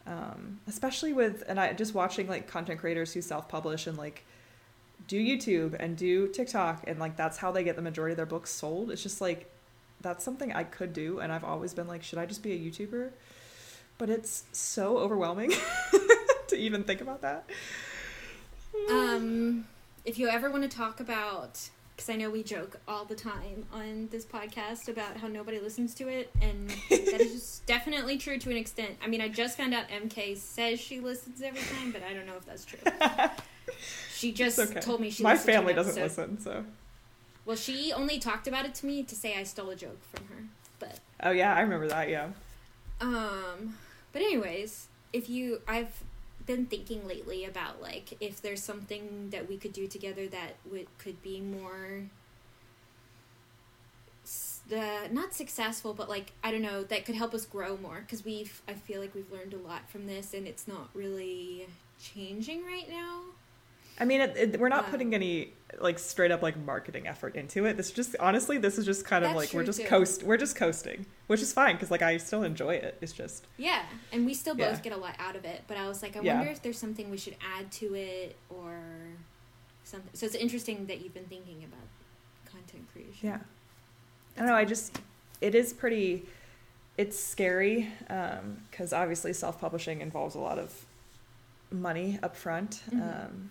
[0.05, 4.25] Um, especially with and I just watching like content creators who self-publish and like
[5.07, 8.25] do YouTube and do TikTok and like that's how they get the majority of their
[8.25, 8.91] books sold.
[8.91, 9.49] It's just like
[10.01, 12.59] that's something I could do and I've always been like should I just be a
[12.59, 13.11] YouTuber?
[13.97, 15.51] But it's so overwhelming
[16.47, 17.45] to even think about that.
[18.89, 19.65] Um,
[20.03, 23.65] if you ever want to talk about, because I know we joke all the time
[23.71, 28.37] on this podcast about how nobody listens to it, and that is just definitely true
[28.39, 28.97] to an extent.
[29.03, 32.25] I mean, I just found out MK says she listens every time, but I don't
[32.25, 32.79] know if that's true.
[34.13, 34.79] She just okay.
[34.79, 35.21] told me she.
[35.21, 36.63] My family doesn't listen, so
[37.45, 40.27] Well, she only talked about it to me to say I stole a joke from
[40.27, 40.43] her,
[40.79, 42.27] but Oh yeah, I remember that, yeah.
[43.01, 43.75] Um,
[44.13, 46.03] but anyways, if you, I've
[46.45, 50.87] been thinking lately about like if there's something that we could do together that would
[50.97, 52.03] could be more,
[54.69, 58.01] the uh, not successful, but like I don't know that could help us grow more
[58.01, 61.67] because we've I feel like we've learned a lot from this and it's not really
[62.01, 63.21] changing right now.
[64.03, 64.91] I mean, it, it, we're not Yeah.
[64.91, 67.77] putting any like straight up like marketing effort into it.
[67.77, 69.87] This just honestly, this is just kind of That's like we're just too.
[69.87, 72.97] coast, we're just coasting, which is fine because like I still enjoy it.
[72.99, 74.81] It's just Yeah, and we still both Yeah.
[74.81, 75.61] get a lot out of it.
[75.69, 76.35] But I was like, I Yeah.
[76.35, 78.75] wonder if there's something we should add to it or
[79.85, 80.09] something.
[80.13, 81.87] So it's interesting that you've been thinking about
[82.51, 83.29] content creation.
[83.29, 83.39] Yeah.
[84.35, 84.55] I don't know.
[84.55, 84.99] I just,
[85.39, 86.25] it is pretty,
[86.97, 87.89] it's scary
[88.69, 90.85] because obviously self publishing involves a lot of
[91.71, 92.81] money up front.
[92.91, 93.25] Mhm.
[93.27, 93.49] Um,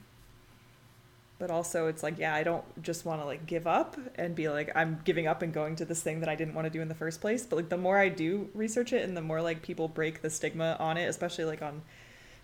[1.42, 4.48] but also, it's like, yeah, I don't just want to like give up and be
[4.48, 6.80] like, I'm giving up and going to this thing that I didn't want to do
[6.80, 7.44] in the first place.
[7.44, 10.30] But like, the more I do research it and the more like people break the
[10.30, 11.82] stigma on it, especially like on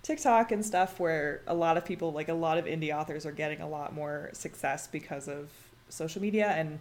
[0.02, 3.30] TikTok and stuff, where a lot of people, like a lot of indie authors, are
[3.30, 5.48] getting a lot more success because of
[5.88, 6.80] social media and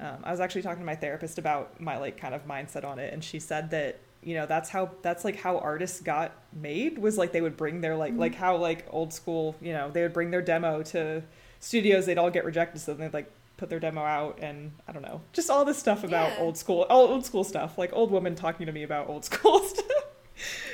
[0.00, 3.00] um, I was actually talking to my therapist about my like kind of mindset on
[3.00, 6.98] it, and she said that you know that's how that's like how artists got made
[6.98, 10.02] was like they would bring their like like how like old school you know they
[10.02, 11.22] would bring their demo to
[11.60, 14.92] studios they'd all get rejected so then they'd like put their demo out and I
[14.92, 16.44] don't know just all this stuff about Yeah.
[16.44, 19.58] old school all old school stuff like old woman talking to me about old school
[19.64, 19.84] stuff.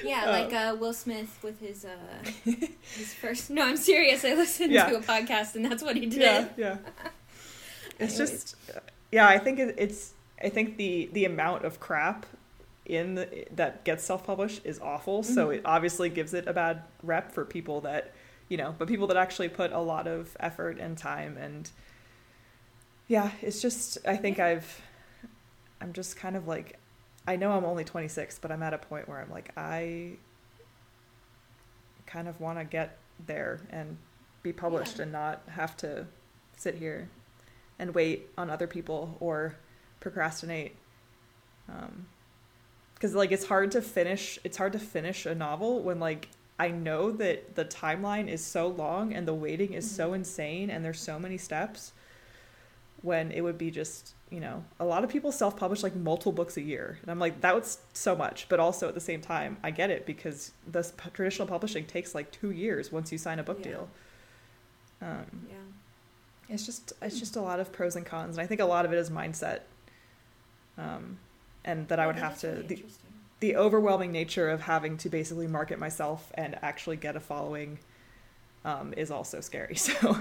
[0.04, 3.48] Yeah, Um, like uh, Will Smith with his uh, his first.
[3.48, 4.22] No, I'm serious.
[4.22, 4.90] I listened Yeah.
[4.90, 6.20] to a podcast, and that's what he did.
[6.20, 6.76] yeah, yeah.
[7.98, 8.56] it's just
[9.12, 12.26] yeah i think it, it's i think the the amount of crap
[12.84, 15.54] in the, that gets self-published is awful so Mhm.
[15.56, 18.12] it obviously gives it a bad rep for people that
[18.48, 21.70] you know but people that actually put a lot of effort and time and
[23.08, 24.80] yeah it's just i think i've
[25.80, 26.78] i'm just kind of like
[27.26, 30.12] i know i'm only 26 but i'm at a point where i'm like i
[32.06, 33.96] kind of want to get there and
[34.42, 35.02] be published Yeah.
[35.04, 36.06] and not have to
[36.56, 37.08] sit here
[37.78, 39.56] and wait on other people or
[40.00, 40.76] procrastinate
[41.68, 42.06] um
[42.94, 46.68] because like it's hard to finish it's hard to finish a novel when like i
[46.68, 51.00] know that the timeline is so long and the waiting is so insane and there's
[51.00, 51.92] so many steps
[53.02, 56.56] when it would be just you know a lot of people self-publish like multiple books
[56.56, 59.56] a year and i'm like that was so much but also at the same time
[59.62, 63.38] i get it because the s- traditional publishing takes like two years once you sign
[63.38, 63.64] a book Yeah.
[63.70, 63.88] deal
[65.02, 66.54] um, Yeah.
[66.54, 68.84] it's just it's just a lot of pros and cons and i think a lot
[68.86, 69.60] of it is mindset
[70.78, 71.18] um,
[71.64, 72.82] and that i would have to really the.
[73.44, 77.78] The overwhelming nature of having to basically market myself and actually get a following
[78.64, 79.74] um, is also scary.
[79.86, 80.16] So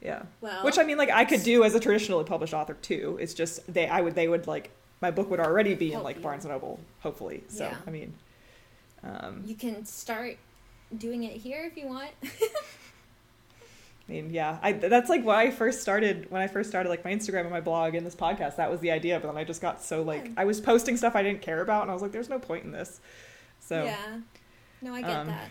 [0.00, 0.22] yeah.
[0.40, 3.18] Well, which i mean like i could do as a traditionally published author too.
[3.20, 6.22] It's just they i would they would like my book would already be in like
[6.22, 7.42] barnes and noble hopefully.
[7.48, 7.76] So Yeah.
[7.86, 8.14] i mean
[9.02, 10.36] um, you can start
[10.96, 12.10] doing it here if you want.
[14.08, 17.04] I mean, yeah, I that's like when I first started when I first started like
[17.04, 18.56] my Instagram and my blog and this podcast.
[18.56, 21.16] That was the idea, but then I just got so like I was posting stuff
[21.16, 23.00] I didn't care about, and I was like, "There's no point in this."
[23.60, 24.18] So yeah,
[24.82, 25.50] no, I get um, that.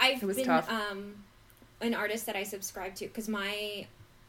[0.00, 1.14] I've been um,
[1.80, 3.86] an artist that I subscribe to because my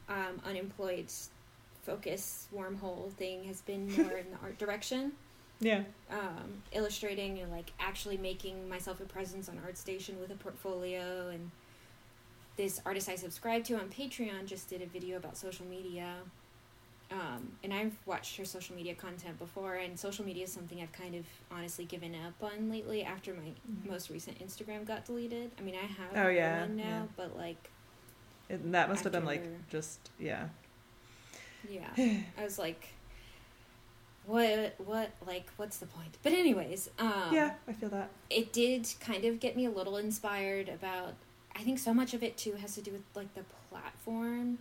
[0.08, 1.10] um, unemployed
[1.82, 5.10] focus wormhole thing has been more in the art direction.
[5.58, 11.30] yeah, um, illustrating and like actually making myself a presence on ArtStation with a portfolio.
[11.30, 11.50] And
[12.56, 16.14] this artist I subscribe to on Patreon just did a video about social media.
[17.10, 20.92] Um, and I've watched her social media content before, and social media is something I've
[20.92, 23.86] kind of honestly given up on lately after my Mhm.
[23.90, 25.50] most recent Instagram got deleted.
[25.58, 27.02] I mean, I have Oh, yeah, one now, yeah.
[27.16, 27.70] but like,
[28.48, 30.48] that must have been like just yeah,
[31.68, 31.90] yeah,
[32.38, 32.88] I was like,
[34.26, 36.16] what, what, like, what's the point?
[36.22, 37.54] But anyways, um, yeah.
[37.68, 38.08] I feel that.
[38.30, 41.14] it did kind of get me a little inspired about
[41.56, 44.58] i think so much of it too has to do with like the platform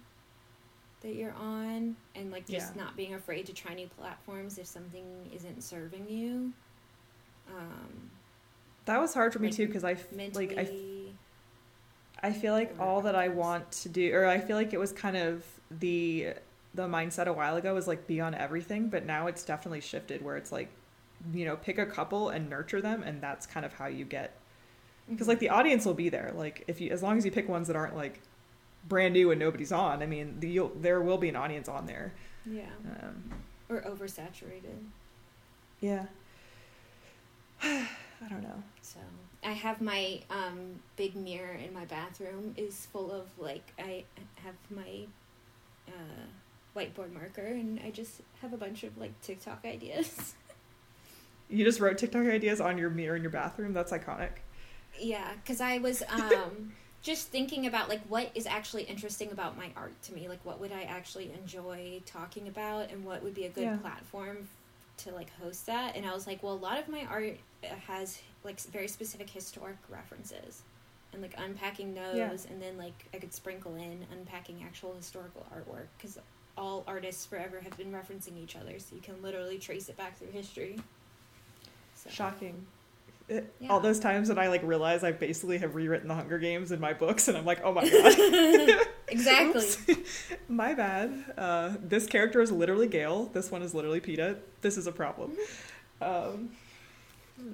[1.01, 2.75] that you're on and like just Yeah.
[2.75, 6.53] not being afraid to try new platforms if something isn't serving you
[7.47, 8.10] um
[8.86, 12.75] That was hard for me like, too because I mentally like I I feel like
[12.79, 16.34] all that I want to do, or I feel like it was kind of the
[16.73, 20.21] the mindset a while ago was like be on everything, but now it's definitely shifted
[20.23, 20.71] where it's like,
[21.32, 24.42] you know, pick a couple and nurture them, and that's kind of how you get
[25.09, 26.33] because like the audience will be there.
[26.35, 28.21] Like if you as long as you pick ones that aren't like
[28.87, 31.85] brand new and nobody's on, I mean, the, you'll, there will be an audience on
[31.85, 32.13] there.
[32.45, 32.65] yeah
[33.01, 33.31] Um,
[33.69, 34.79] or oversaturated
[35.83, 36.05] yeah.
[37.61, 38.63] I don't know.
[38.81, 38.99] So
[39.43, 44.55] I have my um, big mirror in my bathroom is full of like I have
[44.69, 45.05] my
[45.89, 46.23] uh,
[46.75, 50.35] whiteboard marker and I just have a bunch of like TikTok ideas.
[51.49, 53.73] You just wrote TikTok ideas on your mirror in your bathroom.
[53.73, 54.29] That's iconic.
[54.99, 59.69] Yeah, because I was um, just thinking about like what is actually interesting about my
[59.75, 60.27] art to me.
[60.27, 63.77] Like what would I actually enjoy talking about and what would be a good Yeah.
[63.77, 64.47] platform
[64.97, 65.95] to like host that.
[65.95, 67.38] And I was like, well, a lot of my art
[67.88, 70.62] has like very specific historic references.
[71.13, 72.51] and like unpacking those Yeah.
[72.51, 76.17] and then like i could sprinkle in unpacking actual historical artwork because
[76.58, 80.17] all artists forever have been referencing each other so you can literally trace it back
[80.17, 80.79] through history
[81.95, 82.65] so, Shocking.
[83.29, 83.69] It- Yeah.
[83.69, 86.79] All those times that I like realize I basically have rewritten the Hunger Games in
[86.79, 88.86] my books, and I'm like, oh my god.
[89.07, 89.95] exactly
[90.49, 91.23] my bad.
[91.38, 93.25] Uh, this character is literally Gale.
[93.27, 94.38] This one is literally Peeta.
[94.62, 95.31] This is a problem.
[96.01, 96.49] Um,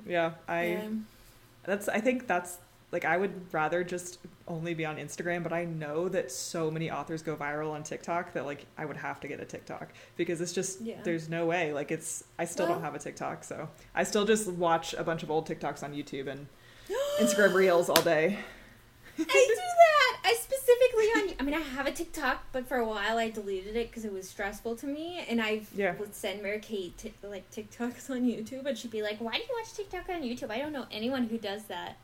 [0.08, 0.65] yeah, I.
[0.65, 0.88] Yeah.
[1.65, 1.88] That's.
[1.88, 2.58] I think that's
[2.91, 6.89] like I would rather just only be on Instagram, but I know that so many
[6.89, 10.41] authors go viral on TikTok that like I would have to get a TikTok because
[10.41, 10.95] it's just Yeah.
[11.04, 11.71] there's no way.
[11.73, 15.04] Like it's I still Well- don't have a TikTok, so I still just watch a
[15.04, 16.47] bunch of old TikToks on YouTube and
[17.19, 18.39] Instagram Reels all day.
[19.17, 19.25] I do
[19.56, 20.19] that.
[20.23, 21.36] I specifically on.
[21.39, 24.13] I mean, I have a TikTok, but for a while I deleted it because it
[24.13, 25.23] was stressful to me.
[25.30, 25.95] And I Yeah.
[25.97, 29.39] would send Mary Kate t- like TikToks on YouTube, and she'd be like, "Why do
[29.39, 30.49] you watch TikTok on YouTube?
[30.49, 31.97] I don't know anyone who does that."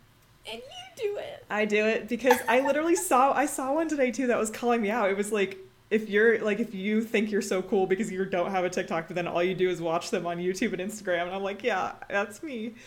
[0.52, 1.46] And you do it.
[1.50, 4.82] I do it because I literally saw I saw one today too that was calling
[4.82, 5.10] me out.
[5.10, 5.58] It was like
[5.90, 9.08] if you're like if you think you're so cool because you don't have a TikTok,
[9.08, 11.64] but then all you do is watch them on YouTube and Instagram, and I'm like,
[11.64, 12.76] yeah, that's me.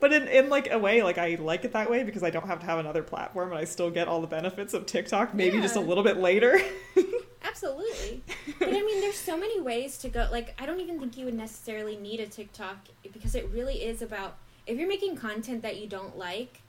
[0.00, 2.46] But in, in like a way, like I like it that way because I don't
[2.46, 5.60] have to have another platform and I still get all the benefits of TikTok, maybe
[5.60, 6.58] just a little bit later.
[7.44, 8.22] Absolutely.
[8.58, 10.28] But I mean, there's so many ways to go.
[10.30, 12.76] Like, I don't even think you would necessarily need a TikTok
[13.12, 14.36] because it really is about
[14.70, 16.60] if you're making content that you don't like,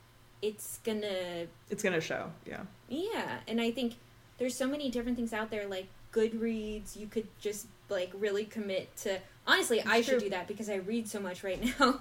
[0.42, 2.62] it's gonna, it's gonna show, yeah.
[2.90, 3.38] yeah.
[3.48, 3.94] And I think
[4.40, 6.96] there's so many different things out there, like Goodreads.
[6.96, 9.20] You could just like really commit to.
[9.46, 12.00] Honestly, I should do that because I read so much right now.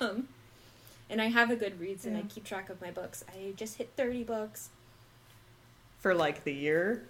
[0.00, 0.28] um,
[1.08, 3.24] and I have a Goodreads and I keep track of my books.
[3.28, 4.68] I just hit 30 books.
[6.00, 7.04] For like the year.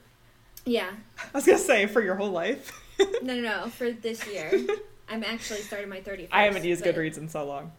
[0.64, 0.90] Yeah.
[1.18, 2.84] I was gonna say for your whole life.
[3.22, 3.68] No, no, no.
[3.68, 4.50] For this year,
[5.08, 6.28] I'm actually starting my 31st.
[6.32, 7.70] I haven't used Goodreads in so long.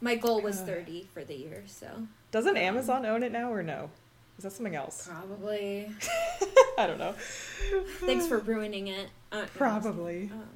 [0.00, 1.86] My goal was 30 for the year, so
[2.30, 3.90] Doesn't Amazon own it now or no?
[4.38, 5.08] Is that something else?
[5.10, 5.90] probably.
[6.78, 7.14] I don't know.
[8.00, 9.08] Thanks for ruining it.
[9.32, 10.30] Uh, Probably.
[10.32, 10.48] Um,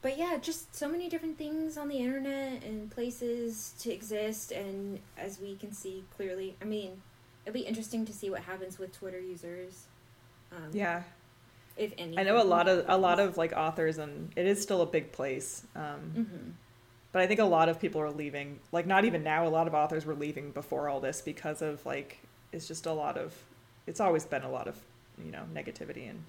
[0.00, 5.00] but yeah, just so many different things on the internet and places to exist, and
[5.18, 7.02] as we can see clearly, I mean,
[7.44, 9.86] it'll be interesting to see what happens with Twitter users.
[10.52, 11.02] Um, Yeah.
[11.76, 12.16] if any.
[12.18, 14.86] I know a lot of a lot of like authors and it is still a
[14.86, 15.64] big place.
[15.74, 16.50] Um, hmm
[17.12, 18.58] but I think a lot of people are leaving.
[18.72, 21.84] Like not even now, a lot of authors were leaving before all this because of
[21.86, 22.18] like
[22.52, 23.34] it's just a lot of
[23.86, 24.76] it's always been a lot of,
[25.24, 26.22] you know, negativity and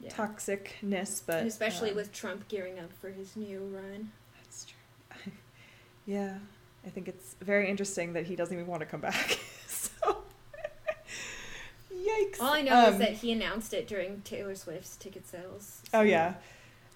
[0.00, 0.10] Yeah.
[0.10, 4.10] toxicness, but and especially um, with Trump gearing up for his new run.
[4.36, 5.32] That's true.
[6.06, 6.38] yeah,
[6.86, 9.38] I think it's very interesting that he doesn't even want to come back.
[9.68, 9.90] so,
[11.94, 12.40] yikes!
[12.40, 15.82] All I know is Um, that he announced it during Taylor Swift's ticket sales.
[15.94, 16.34] Oh yeah,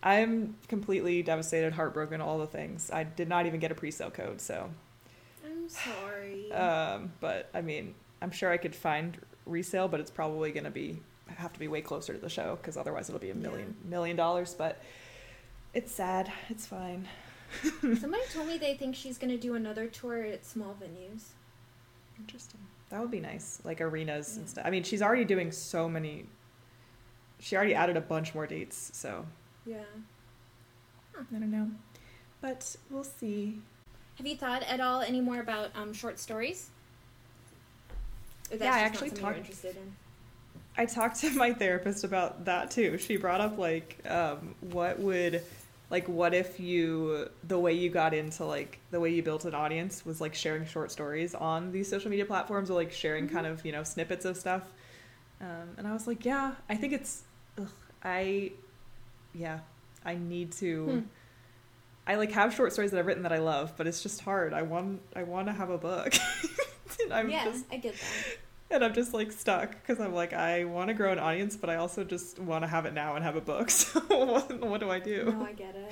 [0.02, 2.90] I'm completely devastated, heartbroken, all the things.
[2.90, 4.70] I did not even get a pre-sale code, so.
[5.44, 6.52] I'm sorry.
[6.52, 10.70] Um, but I mean, I'm sure I could find resale, but it's probably going to
[10.70, 11.00] be
[11.36, 14.16] have to be way closer to the show because otherwise it'll be a million million
[14.16, 14.54] dollars.
[14.54, 14.80] But
[15.74, 16.32] it's sad.
[16.48, 17.08] It's fine.
[17.80, 21.22] Somebody told me they think she's going to do another tour at small venues.
[22.18, 22.60] Interesting.
[22.90, 24.64] That would be nice, like arenas and stuff.
[24.64, 26.26] I mean, she's already doing so many.
[27.40, 29.26] She already added a bunch more dates, so
[29.66, 29.78] Yeah.
[31.18, 31.70] I don't know,
[32.40, 33.58] but we'll see.
[34.18, 36.70] Have you thought at all any more about um, short stories?
[38.50, 39.50] Yeah, I actually talked-
[40.78, 42.98] I talked to my therapist about that too.
[42.98, 45.42] She brought up like, um, what would,
[45.88, 49.54] like, what if you, the way you got into like the way you built an
[49.54, 53.46] audience was like sharing short stories on these social media platforms or like sharing kind
[53.46, 54.62] of you know snippets of stuff.
[55.40, 57.22] Um, and I was like, yeah, I think it's,
[57.58, 57.68] ugh,
[58.04, 58.52] I,
[59.36, 59.60] yeah,
[60.04, 60.84] I need to.
[60.84, 61.00] Hmm.
[62.06, 64.52] I like have short stories that I've written that I love, but it's just hard.
[64.52, 66.14] I want, I want to have a book.
[67.02, 68.74] and I'm yeah, just I get that.
[68.76, 71.68] and I'm just like stuck because I'm like I want to grow an audience, but
[71.68, 73.70] I also just want to have it now and have a book.
[73.76, 75.34] So what, what do I do?
[75.36, 75.90] No, I get it.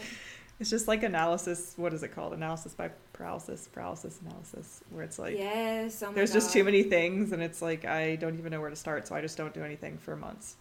[0.61, 1.75] It's just like analysis.
[1.77, 2.33] What is it called?
[2.33, 6.01] Analysis by paralysis, paralysis analysis, where it's like yes.
[6.03, 8.77] Oh there's just too many things, and it's like I don't even know where to
[8.77, 10.57] start, so I just don't do anything for months.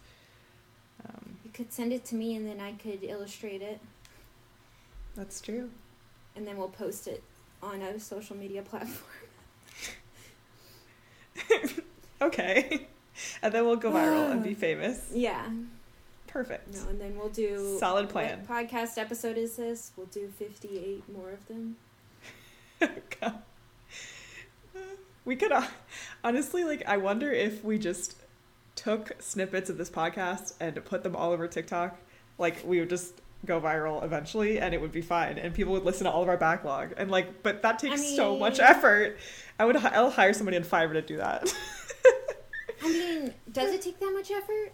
[1.08, 3.80] Um, You could send it to me, and then I could illustrate it,
[5.16, 5.70] that's true.
[6.36, 7.22] and then we'll post it
[7.62, 9.10] on a social media platform.
[12.22, 12.86] Okay,
[13.42, 15.10] and then we'll go viral and be famous.
[15.12, 15.46] Yeah.
[16.26, 16.72] Perfect.
[16.74, 18.46] No, and then we'll do Solid plan.
[18.48, 19.92] Podcast episode is this?
[19.96, 21.76] We'll do fifty-eight more of them.
[23.20, 23.38] God.
[25.24, 25.52] We could
[26.22, 26.82] honestly like.
[26.86, 28.16] I wonder if we just
[28.84, 31.98] took snippets of this podcast and put them all over TikTok.
[32.38, 33.14] Like we would just
[33.46, 36.28] go viral eventually, and it would be fine, and people would listen to all of
[36.28, 36.94] our backlog.
[36.96, 39.18] And like, but that takes so much effort.
[39.58, 39.76] I would.
[39.76, 41.54] I'll hire somebody in Fiverr to do that.
[42.82, 44.72] I mean, does it take that much effort?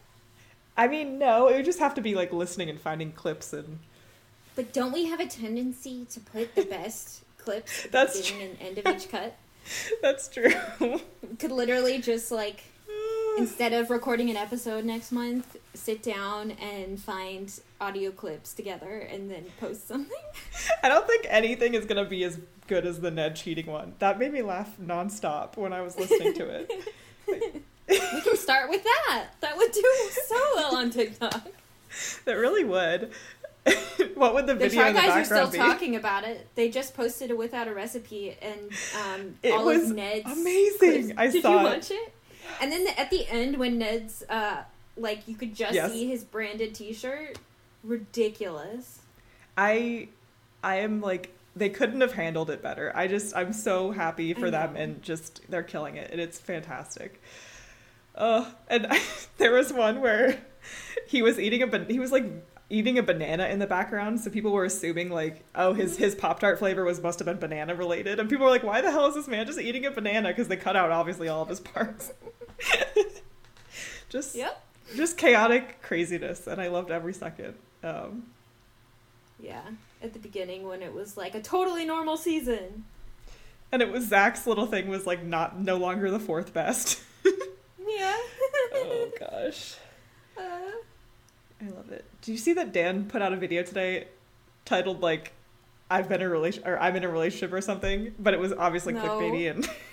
[0.77, 3.79] I mean, no, it would just have to be like listening and finding clips and.
[4.57, 8.57] But don't we have a tendency to put the best clips at the That's beginning
[8.61, 9.37] and end of each cut?
[10.03, 10.51] That's true.
[11.39, 12.65] Could literally just like
[13.39, 19.31] instead of recording an episode next month, sit down and find audio clips together and
[19.31, 20.17] then post something.
[20.83, 23.95] I don't think anything is gonna be as good as the Ned cheating one.
[23.99, 26.71] That made me laugh nonstop when I was listening to it.
[27.89, 29.27] We can start with that.
[29.41, 29.83] That would do
[30.29, 31.43] so well on TikTok.
[32.25, 33.11] That really would.
[34.15, 35.59] what would the The video Shy in the Guys are still be?
[35.59, 36.47] talking about it.
[36.55, 38.71] They just posted it without a recipe and
[39.05, 40.79] um, It all was of Ned's amazing.
[40.79, 41.13] clips.
[41.19, 41.63] I Did saw you it.
[41.65, 42.13] watch it?
[42.61, 44.63] And then the, at the end, when Ned's uh,
[44.97, 45.93] like you could just Yes.
[45.93, 47.39] see his branded T-shirt,
[47.85, 49.01] ridiculous.
[49.57, 50.09] I
[50.63, 52.93] I am like they couldn't have handled it better.
[52.95, 54.81] I just I'm so happy for I them know.
[54.81, 57.21] and just they're killing it and it's fantastic.
[58.15, 59.01] Uh, and I,
[59.39, 60.39] there was one where
[61.07, 62.25] he was eating a ban- he was like
[62.73, 66.39] eating a banana in the background, so people were assuming like, oh, his his Pop
[66.41, 69.07] Tart flavor was must have been banana related, and people were like, why the hell
[69.07, 70.29] is this man just eating a banana?
[70.29, 72.13] Because they cut out obviously all of his parts.
[74.09, 74.63] just Yep.
[74.97, 77.55] just chaotic craziness, and I loved every second.
[77.83, 78.25] Um,
[79.39, 79.63] Yeah.
[80.03, 82.85] At the beginning when it was like a totally normal season.
[83.73, 87.01] and it was Zach's little thing was like not no longer the fourth best.
[87.87, 88.17] Yeah.
[88.75, 89.75] oh gosh.
[90.39, 90.43] Uh,
[91.61, 92.05] I love it.
[92.23, 94.07] Do you see that Dan put out a video today
[94.65, 95.33] titled like
[95.91, 98.53] I've been in a relation or I'm in a relationship or something, but it was
[98.53, 99.03] obviously No.
[99.03, 99.69] clickbaity and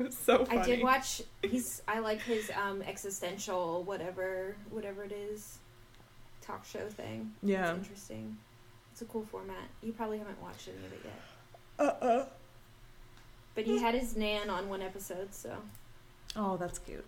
[0.10, 0.58] so funny.
[0.58, 5.58] I did watch he's I like his um existential whatever whatever it is
[6.40, 7.32] talk show thing.
[7.42, 7.70] Yeah.
[7.70, 8.36] It's interesting.
[8.92, 9.68] It's a cool format.
[9.82, 11.22] You probably haven't watched any of it yet.
[11.78, 12.26] Uh uh.
[13.54, 15.56] But he had his nan on one episode, so
[16.36, 17.04] Oh, that's cute.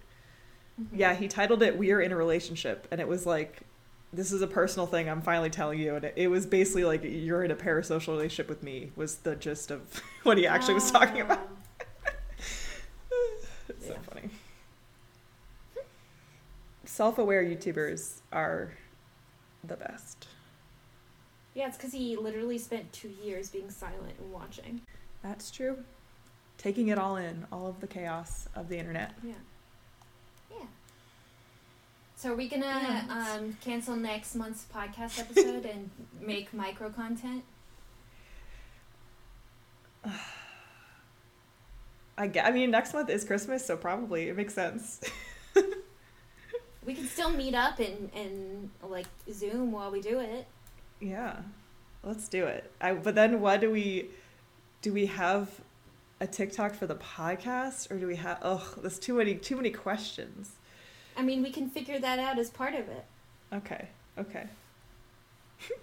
[0.81, 0.97] Mm-hmm.
[0.99, 3.61] Yeah, he titled it "We're in a Relationship," and it was like,
[4.13, 5.09] "This is a personal thing.
[5.09, 8.49] I'm finally telling you." And it, it was basically like, "You're in a parasocial relationship
[8.49, 11.49] with me." Was the gist of what he actually was talking about.
[13.69, 13.99] It's so Yeah.
[14.13, 14.31] funny.
[16.93, 18.71] Self-aware YouTubers are
[19.65, 20.29] the best.
[21.55, 24.83] Yeah, it's because he literally spent two years being silent and watching.
[25.23, 25.79] That's true.
[26.59, 29.15] Taking it all in, all of the chaos of the internet.
[29.25, 29.33] Yeah.
[30.51, 30.67] Yeah.
[32.17, 33.37] So are we gonna Yeah.
[33.39, 35.89] um, cancel next month's podcast episode and
[36.21, 37.43] make micro content?
[42.19, 45.01] I, ge- I mean, next month is Christmas, so probably it makes sense.
[46.85, 50.47] We can still meet up and, and like Zoom while we do it.
[51.01, 51.37] Yeah,
[52.03, 52.71] let's do it.
[52.81, 54.09] I, but then, what do we
[54.81, 54.93] do?
[54.93, 55.49] We have
[56.21, 58.39] a TikTok for the podcast, or do we have?
[58.43, 60.53] Oh, there's too many too many questions.
[61.17, 63.05] I mean, we can figure that out as part of it.
[63.53, 64.47] Okay, okay.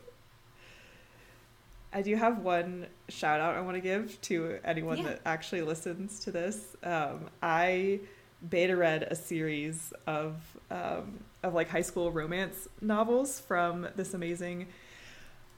[1.94, 5.04] I do have one shout out I want to give to anyone Yeah.
[5.06, 6.76] that actually listens to this.
[6.84, 8.00] Um, I
[8.48, 10.36] beta read a series of
[10.72, 14.68] um, of like high school romance novels from this amazing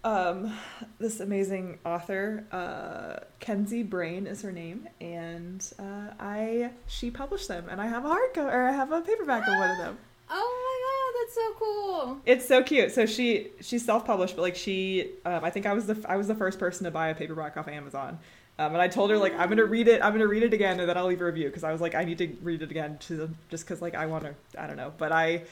[0.03, 0.57] um,
[0.99, 7.67] this amazing author uh, Kenzie Brain is her name, and uh, I she published them,
[7.69, 9.97] and I have a hardcover or I have a paperback of one of them.
[10.33, 12.21] Oh my god, that's so cool.
[12.25, 12.93] It's so cute.
[12.93, 16.15] So she she's self published, but like she, um, I think I was the I
[16.15, 18.17] was the first person to buy a paperback off Amazon,
[18.61, 20.79] um, and I told her like I'm gonna read it, I'm gonna read it again,
[20.79, 22.69] and then I'll leave a review because I was like I need to read it
[22.69, 25.43] again to just because like I want to I don't know, but I,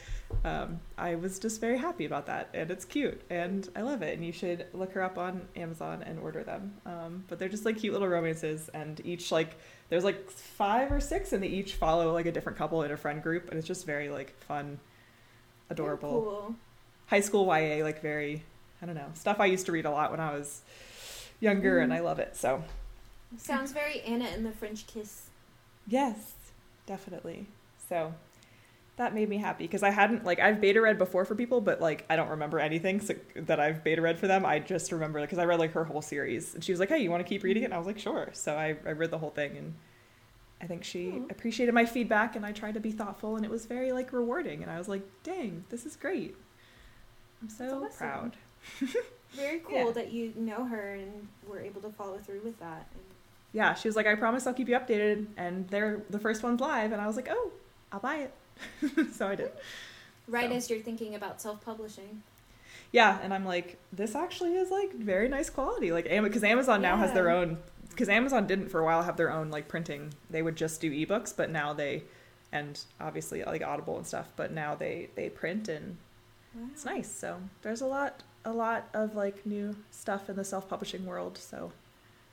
[0.45, 4.15] um, I was just very happy about that, and it's cute, and I love it,
[4.15, 6.73] and you should look her up on Amazon and order them.
[6.85, 9.57] Um, but they're just like cute little romances, and each like
[9.89, 12.97] there's like five or six, and they each follow like a different couple in a
[12.97, 14.79] friend group, and it's just very like fun,
[15.69, 16.55] adorable Cool.
[17.07, 18.43] high school YA, like very,
[18.81, 20.61] I don't know, stuff I used to read a lot when I was
[21.39, 22.35] younger, and I love it.
[22.35, 22.63] So,
[23.37, 25.29] Sounds very Anna and the French Kiss.
[25.87, 26.33] yes,
[26.85, 27.47] definitely.
[27.87, 28.13] So,
[28.97, 31.79] that made me happy because I hadn't, like, I've beta read before for people, but,
[31.79, 34.45] like, I don't remember anything so, that I've beta read for them.
[34.45, 36.53] I just remember, because I read, like, her whole series.
[36.55, 37.67] And she was like, hey, you want to keep reading it?
[37.67, 38.29] And I was like, sure.
[38.33, 39.73] So, I, I read the whole thing, and
[40.61, 41.25] I think she Aw.
[41.29, 44.63] appreciated my feedback, and I tried to be thoughtful, and it was very, like, rewarding.
[44.63, 46.35] And I was like, dang, this is great.
[47.41, 47.97] I'm so awesome.
[47.97, 48.37] proud.
[49.31, 49.91] Very cool Yeah.
[49.91, 52.87] that you know her and were able to follow through with that.
[52.93, 53.03] And
[53.51, 55.27] yeah, she was like, I promise I'll keep you updated.
[55.37, 56.91] And they're the first one's live.
[56.91, 57.51] And I was like, oh,
[57.91, 59.13] I'll buy it.
[59.13, 59.51] so I did.
[60.27, 60.55] right So.
[60.55, 62.21] as you're thinking about self-publishing.
[62.91, 63.19] Yeah.
[63.21, 65.91] And I'm like, this actually is like very nice quality.
[65.91, 67.57] Like, because Amazon now has their own,
[67.89, 70.13] because Amazon didn't for a while have their own like printing.
[70.29, 72.03] They would just do ebooks, but now they,
[72.51, 75.97] and obviously like Audible and stuff, but now they, they print and
[76.71, 77.11] it's nice.
[77.11, 81.37] So there's a lot, a lot of like new stuff in the self-publishing world.
[81.37, 81.71] So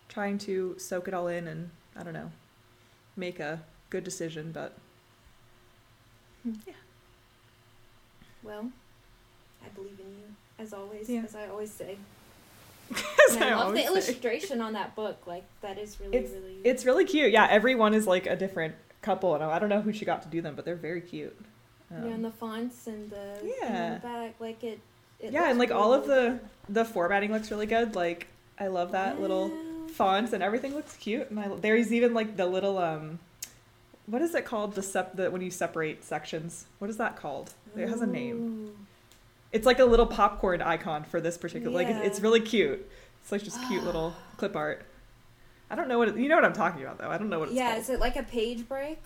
[0.09, 2.31] trying to soak it all in and I don't know,
[3.17, 4.75] make a good decision, but
[6.67, 6.75] yeah.
[8.43, 8.71] Well,
[9.65, 10.25] I believe in you
[10.59, 11.23] as always, Yeah.
[11.25, 11.99] as I always say.
[13.29, 13.87] As And I, love the say.
[13.87, 15.27] illustration on that book.
[15.27, 16.57] Like that is really, It's- really.
[16.63, 17.33] It's really cute.
[17.33, 20.29] Yeah, everyone is like a different couple, and I don't know who she got to
[20.29, 21.37] do them, but they're very cute.
[21.91, 23.95] Um, yeah, and the fonts and the Yeah.
[23.95, 24.79] the back, like it.
[25.19, 26.39] it yeah, and like all of the
[26.69, 27.97] the formatting looks really good.
[27.97, 29.66] Like I love that little Yeah.
[29.97, 31.31] Fonts and everything looks cute.
[31.31, 33.19] And I, there's even like the little um,
[34.07, 34.75] what is it called?
[34.75, 36.67] The sep the when you separate sections.
[36.79, 37.53] What is that called?
[37.77, 38.69] It has a name.
[38.69, 38.77] Ooh.
[39.53, 41.75] It's like a little popcorn icon for this particular.
[41.75, 42.89] Like it, it's really cute.
[43.23, 44.85] It's like just cute little clip art.
[45.71, 47.11] I don't know what it, you know what I'm talking about though.
[47.11, 47.83] I don't know what it's Yeah, called.
[47.83, 49.03] is it like a page break?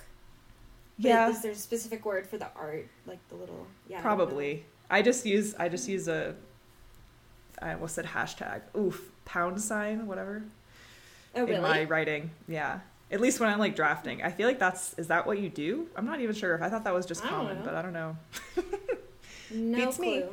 [0.98, 3.66] But yeah, Is there a specific word for the art, like the little?
[3.88, 3.98] Yeah.
[3.98, 4.66] I probably.
[4.90, 6.34] I just use I just use a
[7.62, 8.62] I almost said hashtag.
[8.76, 10.42] Oof, pound sign, whatever.
[11.34, 11.54] Oh, really?
[11.54, 12.30] In my writing.
[12.48, 12.80] Yeah.
[13.12, 14.22] At least when I'm like drafting.
[14.22, 15.88] I feel like that's is that what you do?
[15.96, 16.54] I'm not even sure.
[16.54, 18.16] if I thought that was just I common, but I don't know.
[19.50, 20.04] no Beats clue.
[20.04, 20.24] me.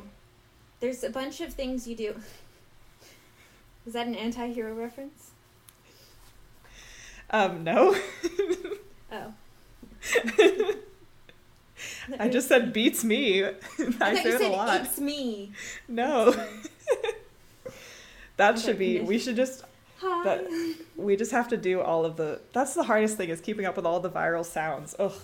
[0.80, 2.14] There's a bunch of things you do.
[3.86, 5.30] Is that an anti-hero reference?
[7.30, 7.96] Um, no.
[9.10, 9.32] Oh.
[12.18, 13.42] I just said beats me.
[13.44, 13.52] I,
[14.02, 14.82] I say it a lot.
[14.82, 15.52] Beats me.
[15.88, 16.34] No.
[18.36, 19.64] that should be we should just
[20.00, 20.24] Hi.
[20.24, 23.64] That- we just have to do all of the that's the hardest thing is keeping
[23.66, 24.94] up with all the viral sounds.
[24.98, 25.12] Ugh.
[25.12, 25.20] you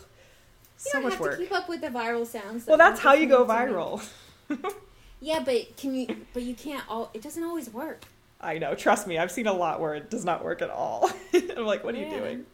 [0.76, 1.38] So much have work.
[1.38, 2.66] to keep up with the viral sounds.
[2.66, 4.74] Well that's how you go just need to- viral.
[5.20, 6.06] Yeah, but can you?
[6.34, 6.84] But you can't.
[6.86, 8.04] All it doesn't always work.
[8.42, 11.10] I know, trust me, I've seen a lot where it does not work at all.
[11.32, 12.10] I'm like, what are Yeah.
[12.10, 12.44] you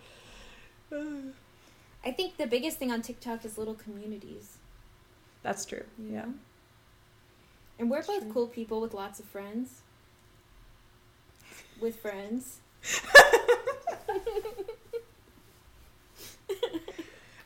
[0.93, 1.33] doing?
[2.05, 4.59] I think the biggest thing on TikTok is little communities.
[5.43, 5.83] That's true.
[5.99, 6.27] you Yeah.
[7.81, 8.33] And we're That's both true.
[8.33, 9.81] cool people with lots of friends.
[11.81, 12.59] With friends.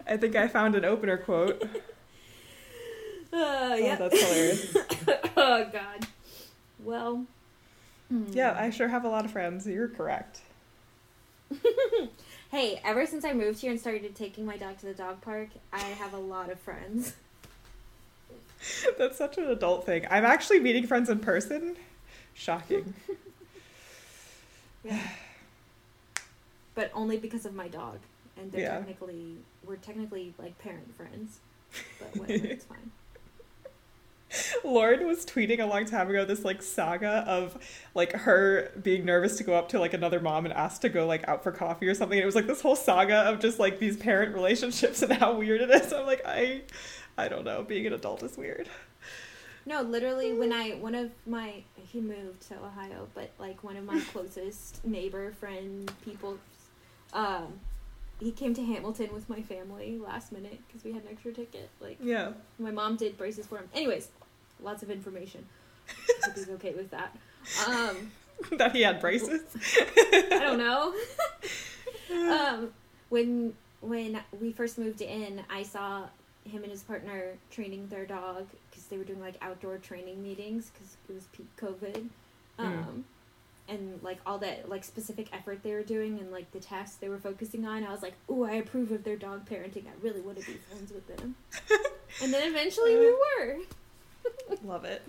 [0.06, 1.62] I think I found an opener quote.
[3.32, 3.96] Uh, Oh, yeah.
[3.96, 4.76] that's hilarious.
[5.36, 6.06] oh God.
[6.84, 7.24] Well.
[8.08, 8.26] hmm.
[8.30, 9.66] Yeah, I sure have a lot of friends.
[9.66, 10.40] You're correct.
[12.52, 15.48] Hey, ever since I moved here and started taking my dog to the dog park,
[15.72, 17.14] I have a lot of friends.
[18.96, 20.06] That's such an adult thing.
[20.08, 21.74] I'm actually meeting friends in person.
[22.34, 22.94] Shocking.
[26.74, 27.98] But only because of my dog.
[28.36, 28.78] And they're Yeah.
[28.78, 31.38] technically we're technically like parent friends.
[31.98, 32.90] But whatever, it's fine.
[34.64, 37.56] Lauren was tweeting a long time ago this like saga of
[37.94, 41.06] like her being nervous to go up to like another mom and ask to go
[41.06, 42.18] like out for coffee or something.
[42.18, 45.34] And it was like this whole saga of just like these parent relationships and how
[45.38, 45.92] weird it is.
[45.92, 46.62] I'm like, I
[47.16, 47.62] I don't know.
[47.62, 48.68] Being an adult is weird.
[49.66, 53.84] No, literally when I one of my he moved to Ohio, but like one of
[53.84, 56.38] my closest neighbor friend people
[57.12, 57.60] um
[58.20, 61.68] he came to Hamilton with my family last minute because we had an extra ticket.
[61.80, 62.32] Like Yeah.
[62.58, 63.68] my mom did braces for him.
[63.74, 64.08] Anyways,
[64.62, 65.46] lots of information.
[66.24, 67.16] Hope he's okay with that.
[67.68, 68.10] Um,
[68.58, 69.40] that he had braces.
[70.30, 70.94] I don't know.
[72.12, 72.72] um,
[73.08, 76.04] when when we first moved in, I saw
[76.50, 78.46] him and his partner training their dog
[78.94, 82.06] they were doing like outdoor training meetings because it was peak COVID.
[82.56, 83.04] Um,
[83.68, 87.08] and like all that like specific effort they were doing and like the tasks they
[87.08, 89.86] were focusing on, I was like, "Ooh, I approve of their dog parenting.
[89.86, 91.34] I really want to be friends with them."
[92.22, 93.56] and then eventually we were.
[94.64, 95.02] Love it.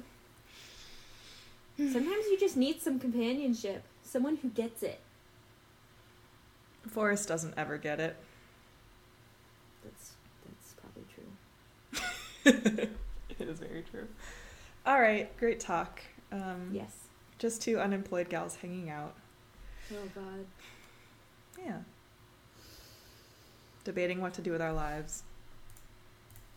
[1.78, 5.00] Sometimes you just need some companionship, someone who gets it.
[6.88, 8.16] Forrest doesn't ever get it.
[9.84, 10.14] That's
[10.48, 11.04] that's probably
[12.74, 12.96] true.
[13.46, 14.08] it is very true.
[14.86, 16.02] All right, great talk.
[16.32, 16.91] Um, Yes.
[17.38, 19.14] Just two unemployed gals hanging out.
[19.91, 20.46] Oh God.
[21.64, 21.80] Yeah.
[23.84, 25.24] Debating what to do with our lives.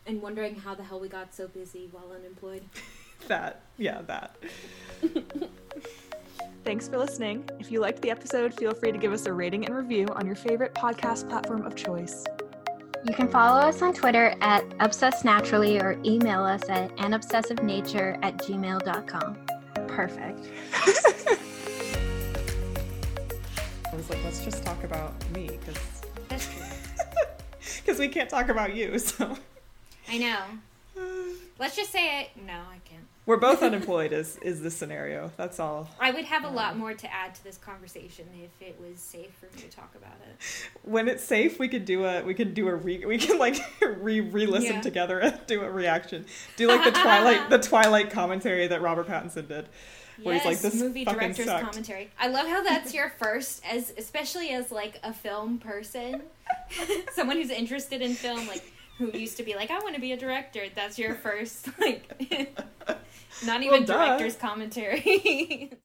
[0.07, 2.63] And wondering how the hell we got so busy while unemployed.
[3.27, 4.37] That, yeah, that.
[6.65, 7.51] Thanks for listening.
[7.59, 10.25] If you liked the episode, feel free to give us a rating and review on
[10.25, 12.25] your favorite podcast platform of choice.
[13.07, 18.37] You can follow us on Twitter at Obsessed Naturally or email us at anobsessivenature at
[18.39, 19.39] gmail.com.
[19.87, 20.49] Perfect.
[23.91, 25.83] I was like, let's just talk about me, because
[26.29, 26.49] That's
[27.81, 28.99] because we can't talk about you.
[28.99, 29.37] So
[30.09, 30.43] I know.
[31.59, 32.31] Let's just say it.
[32.47, 33.05] No, I can't.
[33.29, 34.13] We're both unemployed.
[34.13, 35.31] Is is the scenario?
[35.37, 35.89] That's all.
[36.01, 38.99] I would have a lot um, more to add to this conversation if it was
[38.99, 40.43] safe for me to talk about it.
[40.83, 43.59] When it's safe, we could do a we could do a re we can like
[43.83, 44.81] re re listen Yeah.
[44.81, 46.25] together and do a reaction.
[46.57, 49.69] Do like the Twilight the Twilight commentary that Robert Pattinson did.
[50.23, 52.11] Where he's yes, like, "This movie director's sucked." commentary.
[52.19, 56.23] I love how that's your first, as especially as like a film person,
[57.13, 58.65] someone who's interested in film, like
[58.99, 60.65] who used to be like, I want to be a director.
[60.75, 62.59] That's your first, like,
[63.45, 65.71] not even Well, director's commentary.